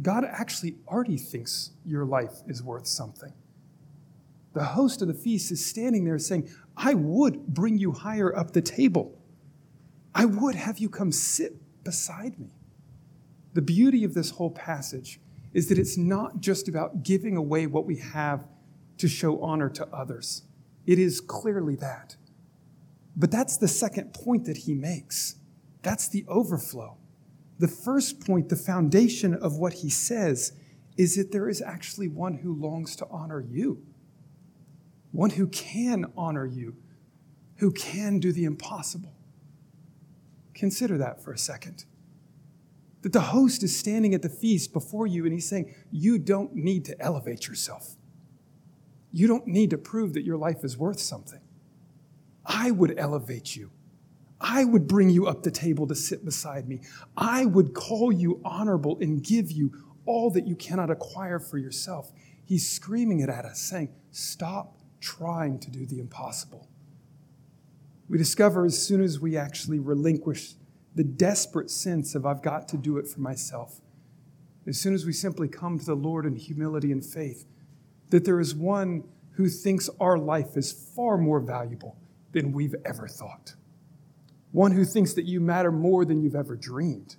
God 0.00 0.24
actually 0.24 0.76
already 0.88 1.16
thinks 1.16 1.70
your 1.84 2.04
life 2.04 2.42
is 2.46 2.62
worth 2.62 2.86
something. 2.86 3.32
The 4.54 4.64
host 4.64 5.02
of 5.02 5.08
the 5.08 5.14
feast 5.14 5.50
is 5.50 5.64
standing 5.64 6.04
there 6.04 6.18
saying, 6.18 6.48
I 6.84 6.94
would 6.94 7.46
bring 7.46 7.78
you 7.78 7.92
higher 7.92 8.36
up 8.36 8.50
the 8.50 8.60
table. 8.60 9.16
I 10.14 10.24
would 10.24 10.56
have 10.56 10.78
you 10.78 10.88
come 10.88 11.12
sit 11.12 11.52
beside 11.84 12.40
me. 12.40 12.50
The 13.54 13.62
beauty 13.62 14.02
of 14.02 14.14
this 14.14 14.30
whole 14.30 14.50
passage 14.50 15.20
is 15.54 15.68
that 15.68 15.78
it's 15.78 15.96
not 15.96 16.40
just 16.40 16.66
about 16.66 17.04
giving 17.04 17.36
away 17.36 17.66
what 17.66 17.86
we 17.86 17.96
have 17.98 18.44
to 18.98 19.06
show 19.06 19.40
honor 19.40 19.68
to 19.68 19.86
others. 19.88 20.42
It 20.84 20.98
is 20.98 21.20
clearly 21.20 21.76
that. 21.76 22.16
But 23.14 23.30
that's 23.30 23.56
the 23.56 23.68
second 23.68 24.12
point 24.12 24.46
that 24.46 24.58
he 24.58 24.74
makes. 24.74 25.36
That's 25.82 26.08
the 26.08 26.24
overflow. 26.26 26.96
The 27.60 27.68
first 27.68 28.26
point, 28.26 28.48
the 28.48 28.56
foundation 28.56 29.34
of 29.34 29.56
what 29.56 29.74
he 29.74 29.90
says, 29.90 30.52
is 30.96 31.14
that 31.16 31.30
there 31.30 31.48
is 31.48 31.62
actually 31.62 32.08
one 32.08 32.34
who 32.34 32.52
longs 32.54 32.96
to 32.96 33.06
honor 33.08 33.40
you, 33.40 33.84
one 35.12 35.30
who 35.30 35.46
can 35.46 36.06
honor 36.16 36.46
you, 36.46 36.76
who 37.56 37.70
can 37.70 38.18
do 38.18 38.32
the 38.32 38.44
impossible. 38.44 39.14
Consider 40.54 40.98
that 40.98 41.22
for 41.22 41.32
a 41.32 41.38
second. 41.38 41.84
That 43.02 43.12
the 43.12 43.20
host 43.20 43.62
is 43.62 43.76
standing 43.76 44.14
at 44.14 44.22
the 44.22 44.28
feast 44.28 44.72
before 44.72 45.06
you 45.06 45.24
and 45.24 45.32
he's 45.32 45.48
saying, 45.48 45.74
You 45.90 46.18
don't 46.18 46.54
need 46.54 46.84
to 46.86 47.00
elevate 47.00 47.46
yourself. 47.46 47.96
You 49.12 49.26
don't 49.26 49.46
need 49.46 49.70
to 49.70 49.78
prove 49.78 50.14
that 50.14 50.24
your 50.24 50.38
life 50.38 50.64
is 50.64 50.78
worth 50.78 51.00
something. 51.00 51.40
I 52.46 52.70
would 52.70 52.98
elevate 52.98 53.54
you. 53.54 53.70
I 54.40 54.64
would 54.64 54.88
bring 54.88 55.10
you 55.10 55.26
up 55.26 55.42
the 55.42 55.50
table 55.50 55.86
to 55.86 55.94
sit 55.94 56.24
beside 56.24 56.68
me. 56.68 56.80
I 57.16 57.44
would 57.44 57.74
call 57.74 58.10
you 58.10 58.40
honorable 58.44 58.98
and 59.00 59.22
give 59.22 59.52
you 59.52 59.72
all 60.04 60.30
that 60.30 60.46
you 60.46 60.56
cannot 60.56 60.90
acquire 60.90 61.38
for 61.38 61.58
yourself. 61.58 62.10
He's 62.44 62.68
screaming 62.68 63.20
it 63.20 63.28
at 63.28 63.44
us, 63.44 63.60
saying, 63.60 63.90
Stop 64.10 64.81
trying 65.02 65.58
to 65.58 65.70
do 65.70 65.84
the 65.84 65.98
impossible. 65.98 66.68
We 68.08 68.16
discover 68.16 68.64
as 68.64 68.80
soon 68.80 69.02
as 69.02 69.20
we 69.20 69.36
actually 69.36 69.78
relinquish 69.78 70.54
the 70.94 71.04
desperate 71.04 71.70
sense 71.70 72.14
of, 72.14 72.24
I've 72.24 72.42
got 72.42 72.68
to 72.68 72.76
do 72.76 72.98
it 72.98 73.08
for 73.08 73.20
myself, 73.20 73.80
as 74.66 74.78
soon 74.78 74.94
as 74.94 75.04
we 75.04 75.12
simply 75.12 75.48
come 75.48 75.78
to 75.78 75.84
the 75.84 75.94
Lord 75.94 76.24
in 76.24 76.36
humility 76.36 76.92
and 76.92 77.04
faith, 77.04 77.46
that 78.10 78.24
there 78.24 78.40
is 78.40 78.54
one 78.54 79.04
who 79.32 79.48
thinks 79.48 79.88
our 79.98 80.18
life 80.18 80.56
is 80.56 80.72
far 80.72 81.16
more 81.16 81.40
valuable 81.40 81.96
than 82.32 82.52
we've 82.52 82.74
ever 82.84 83.08
thought. 83.08 83.54
One 84.52 84.72
who 84.72 84.84
thinks 84.84 85.14
that 85.14 85.24
you 85.24 85.40
matter 85.40 85.72
more 85.72 86.04
than 86.04 86.20
you've 86.20 86.36
ever 86.36 86.54
dreamed. 86.54 87.16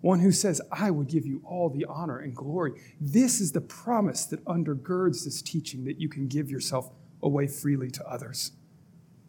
One 0.00 0.20
who 0.20 0.32
says, 0.32 0.60
I 0.70 0.90
would 0.90 1.08
give 1.08 1.26
you 1.26 1.42
all 1.44 1.70
the 1.70 1.84
honor 1.88 2.18
and 2.18 2.34
glory. 2.34 2.72
This 3.00 3.40
is 3.40 3.52
the 3.52 3.60
promise 3.60 4.24
that 4.26 4.44
undergirds 4.44 5.24
this 5.24 5.42
teaching 5.42 5.84
that 5.84 6.00
you 6.00 6.08
can 6.08 6.26
give 6.26 6.50
yourself 6.50 6.90
away 7.22 7.46
freely 7.46 7.90
to 7.90 8.06
others. 8.06 8.52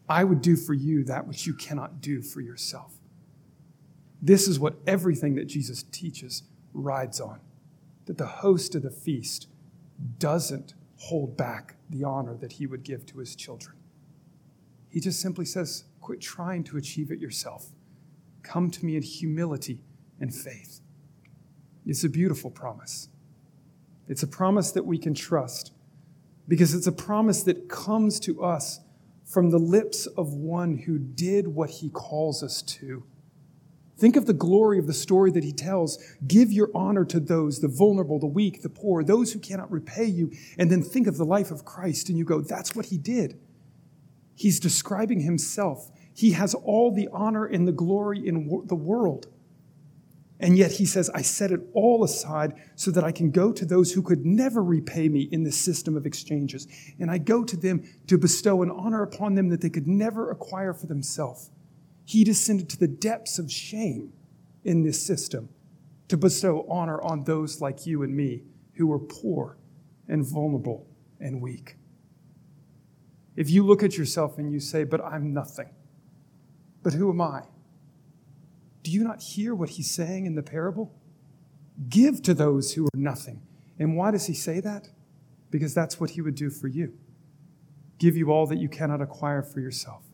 I 0.08 0.24
would 0.24 0.42
do 0.42 0.56
for 0.56 0.74
you 0.74 1.04
that 1.04 1.26
which 1.26 1.46
you 1.46 1.54
cannot 1.54 2.00
do 2.00 2.22
for 2.22 2.40
yourself. 2.40 2.94
This 4.20 4.48
is 4.48 4.58
what 4.58 4.76
everything 4.86 5.34
that 5.36 5.46
Jesus 5.46 5.84
teaches 5.84 6.42
rides 6.72 7.20
on 7.20 7.40
that 8.06 8.18
the 8.18 8.26
host 8.26 8.74
of 8.74 8.82
the 8.82 8.90
feast 8.90 9.46
doesn't 10.18 10.74
hold 10.96 11.36
back 11.36 11.76
the 11.88 12.04
honor 12.04 12.36
that 12.36 12.52
he 12.52 12.66
would 12.66 12.82
give 12.82 13.06
to 13.06 13.18
his 13.18 13.36
children. 13.36 13.76
He 14.88 15.00
just 15.00 15.20
simply 15.20 15.44
says, 15.44 15.84
Quit 16.00 16.20
trying 16.20 16.64
to 16.64 16.76
achieve 16.76 17.10
it 17.10 17.20
yourself. 17.20 17.68
Come 18.42 18.70
to 18.72 18.84
me 18.84 18.96
in 18.96 19.02
humility 19.02 19.84
and 20.18 20.34
faith. 20.34 20.80
It's 21.86 22.04
a 22.04 22.08
beautiful 22.08 22.50
promise. 22.50 23.08
It's 24.08 24.22
a 24.22 24.26
promise 24.26 24.72
that 24.72 24.84
we 24.84 24.98
can 24.98 25.14
trust 25.14 25.72
because 26.48 26.74
it's 26.74 26.86
a 26.86 26.92
promise 26.92 27.42
that 27.44 27.68
comes 27.68 28.20
to 28.20 28.42
us 28.42 28.80
from 29.24 29.50
the 29.50 29.58
lips 29.58 30.06
of 30.06 30.34
one 30.34 30.78
who 30.78 30.98
did 30.98 31.48
what 31.48 31.70
he 31.70 31.88
calls 31.88 32.42
us 32.42 32.62
to. 32.62 33.04
Think 33.96 34.16
of 34.16 34.24
the 34.24 34.32
glory 34.32 34.78
of 34.78 34.86
the 34.86 34.94
story 34.94 35.30
that 35.32 35.44
he 35.44 35.52
tells. 35.52 36.02
Give 36.26 36.50
your 36.50 36.70
honor 36.74 37.04
to 37.04 37.20
those, 37.20 37.60
the 37.60 37.68
vulnerable, 37.68 38.18
the 38.18 38.26
weak, 38.26 38.62
the 38.62 38.70
poor, 38.70 39.04
those 39.04 39.32
who 39.32 39.38
cannot 39.38 39.70
repay 39.70 40.06
you. 40.06 40.32
And 40.58 40.70
then 40.70 40.82
think 40.82 41.06
of 41.06 41.18
the 41.18 41.24
life 41.24 41.50
of 41.50 41.66
Christ, 41.66 42.08
and 42.08 42.16
you 42.16 42.24
go, 42.24 42.40
that's 42.40 42.74
what 42.74 42.86
he 42.86 42.96
did. 42.96 43.38
He's 44.34 44.58
describing 44.58 45.20
himself. 45.20 45.90
He 46.14 46.32
has 46.32 46.54
all 46.54 46.90
the 46.90 47.08
honor 47.12 47.44
and 47.44 47.68
the 47.68 47.72
glory 47.72 48.26
in 48.26 48.64
the 48.64 48.74
world. 48.74 49.26
And 50.40 50.56
yet 50.56 50.72
he 50.72 50.86
says, 50.86 51.10
I 51.10 51.20
set 51.20 51.52
it 51.52 51.60
all 51.74 52.02
aside 52.02 52.54
so 52.74 52.90
that 52.92 53.04
I 53.04 53.12
can 53.12 53.30
go 53.30 53.52
to 53.52 53.66
those 53.66 53.92
who 53.92 54.00
could 54.00 54.24
never 54.24 54.62
repay 54.62 55.08
me 55.10 55.28
in 55.30 55.44
this 55.44 55.58
system 55.58 55.96
of 55.96 56.06
exchanges. 56.06 56.66
And 56.98 57.10
I 57.10 57.18
go 57.18 57.44
to 57.44 57.56
them 57.56 57.84
to 58.06 58.16
bestow 58.16 58.62
an 58.62 58.70
honor 58.70 59.02
upon 59.02 59.34
them 59.34 59.50
that 59.50 59.60
they 59.60 59.68
could 59.68 59.86
never 59.86 60.30
acquire 60.30 60.72
for 60.72 60.86
themselves. 60.86 61.50
He 62.06 62.24
descended 62.24 62.70
to 62.70 62.78
the 62.78 62.88
depths 62.88 63.38
of 63.38 63.52
shame 63.52 64.14
in 64.64 64.82
this 64.82 65.00
system 65.04 65.50
to 66.08 66.16
bestow 66.16 66.66
honor 66.68 67.00
on 67.02 67.24
those 67.24 67.60
like 67.60 67.86
you 67.86 68.02
and 68.02 68.16
me 68.16 68.42
who 68.74 68.90
are 68.92 68.98
poor 68.98 69.58
and 70.08 70.24
vulnerable 70.24 70.86
and 71.20 71.42
weak. 71.42 71.76
If 73.36 73.50
you 73.50 73.64
look 73.64 73.82
at 73.82 73.96
yourself 73.96 74.38
and 74.38 74.50
you 74.50 74.58
say, 74.58 74.84
But 74.84 75.04
I'm 75.04 75.34
nothing, 75.34 75.68
but 76.82 76.94
who 76.94 77.10
am 77.10 77.20
I? 77.20 77.42
Do 78.82 78.90
you 78.90 79.04
not 79.04 79.22
hear 79.22 79.54
what 79.54 79.70
he's 79.70 79.90
saying 79.90 80.26
in 80.26 80.34
the 80.34 80.42
parable? 80.42 80.94
Give 81.88 82.22
to 82.22 82.34
those 82.34 82.74
who 82.74 82.86
are 82.86 82.98
nothing. 82.98 83.42
And 83.78 83.96
why 83.96 84.10
does 84.10 84.26
he 84.26 84.34
say 84.34 84.60
that? 84.60 84.88
Because 85.50 85.74
that's 85.74 85.98
what 85.98 86.10
he 86.10 86.22
would 86.22 86.34
do 86.34 86.50
for 86.50 86.68
you. 86.68 86.94
Give 87.98 88.16
you 88.16 88.30
all 88.30 88.46
that 88.46 88.58
you 88.58 88.68
cannot 88.68 89.00
acquire 89.00 89.42
for 89.42 89.60
yourself. 89.60 90.04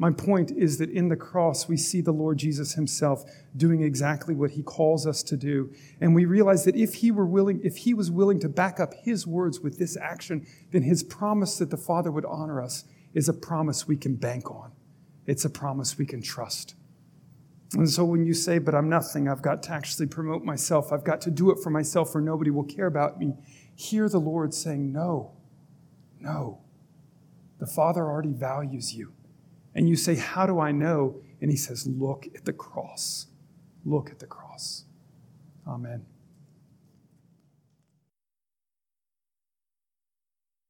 My 0.00 0.10
point 0.10 0.50
is 0.50 0.78
that 0.78 0.88
in 0.88 1.08
the 1.10 1.16
cross, 1.16 1.68
we 1.68 1.76
see 1.76 2.00
the 2.00 2.10
Lord 2.10 2.38
Jesus 2.38 2.72
himself 2.72 3.22
doing 3.54 3.82
exactly 3.82 4.34
what 4.34 4.52
he 4.52 4.62
calls 4.62 5.06
us 5.06 5.22
to 5.24 5.36
do. 5.36 5.70
And 6.00 6.14
we 6.14 6.24
realize 6.24 6.64
that 6.64 6.74
if 6.74 6.94
he 6.94 7.10
were 7.10 7.26
willing, 7.26 7.60
if 7.62 7.76
he 7.76 7.92
was 7.92 8.10
willing 8.10 8.40
to 8.40 8.48
back 8.48 8.80
up 8.80 8.94
his 8.94 9.26
words 9.26 9.60
with 9.60 9.78
this 9.78 9.98
action, 9.98 10.46
then 10.70 10.84
his 10.84 11.02
promise 11.02 11.58
that 11.58 11.68
the 11.68 11.76
Father 11.76 12.10
would 12.10 12.24
honor 12.24 12.62
us 12.62 12.84
is 13.12 13.28
a 13.28 13.34
promise 13.34 13.86
we 13.86 13.96
can 13.96 14.14
bank 14.16 14.50
on. 14.50 14.72
It's 15.26 15.44
a 15.44 15.50
promise 15.50 15.98
we 15.98 16.06
can 16.06 16.22
trust. 16.22 16.74
And 17.74 17.88
so 17.88 18.04
when 18.04 18.24
you 18.24 18.34
say, 18.34 18.58
but 18.58 18.74
I'm 18.74 18.88
nothing, 18.88 19.28
I've 19.28 19.42
got 19.42 19.62
to 19.64 19.72
actually 19.72 20.06
promote 20.06 20.42
myself, 20.42 20.92
I've 20.92 21.04
got 21.04 21.20
to 21.22 21.30
do 21.30 21.50
it 21.50 21.58
for 21.62 21.70
myself 21.70 22.14
or 22.14 22.20
nobody 22.20 22.50
will 22.50 22.64
care 22.64 22.86
about 22.86 23.18
me, 23.18 23.34
hear 23.76 24.08
the 24.08 24.18
Lord 24.18 24.52
saying, 24.52 24.92
no, 24.92 25.32
no. 26.18 26.60
The 27.58 27.66
Father 27.66 28.06
already 28.06 28.32
values 28.32 28.94
you. 28.94 29.12
And 29.74 29.88
you 29.88 29.96
say, 29.96 30.16
How 30.16 30.46
do 30.46 30.58
I 30.58 30.72
know? 30.72 31.20
And 31.40 31.50
he 31.50 31.56
says, 31.56 31.86
Look 31.86 32.26
at 32.34 32.44
the 32.44 32.52
cross. 32.52 33.26
Look 33.84 34.10
at 34.10 34.18
the 34.18 34.26
cross. 34.26 34.84
Amen. 35.66 36.04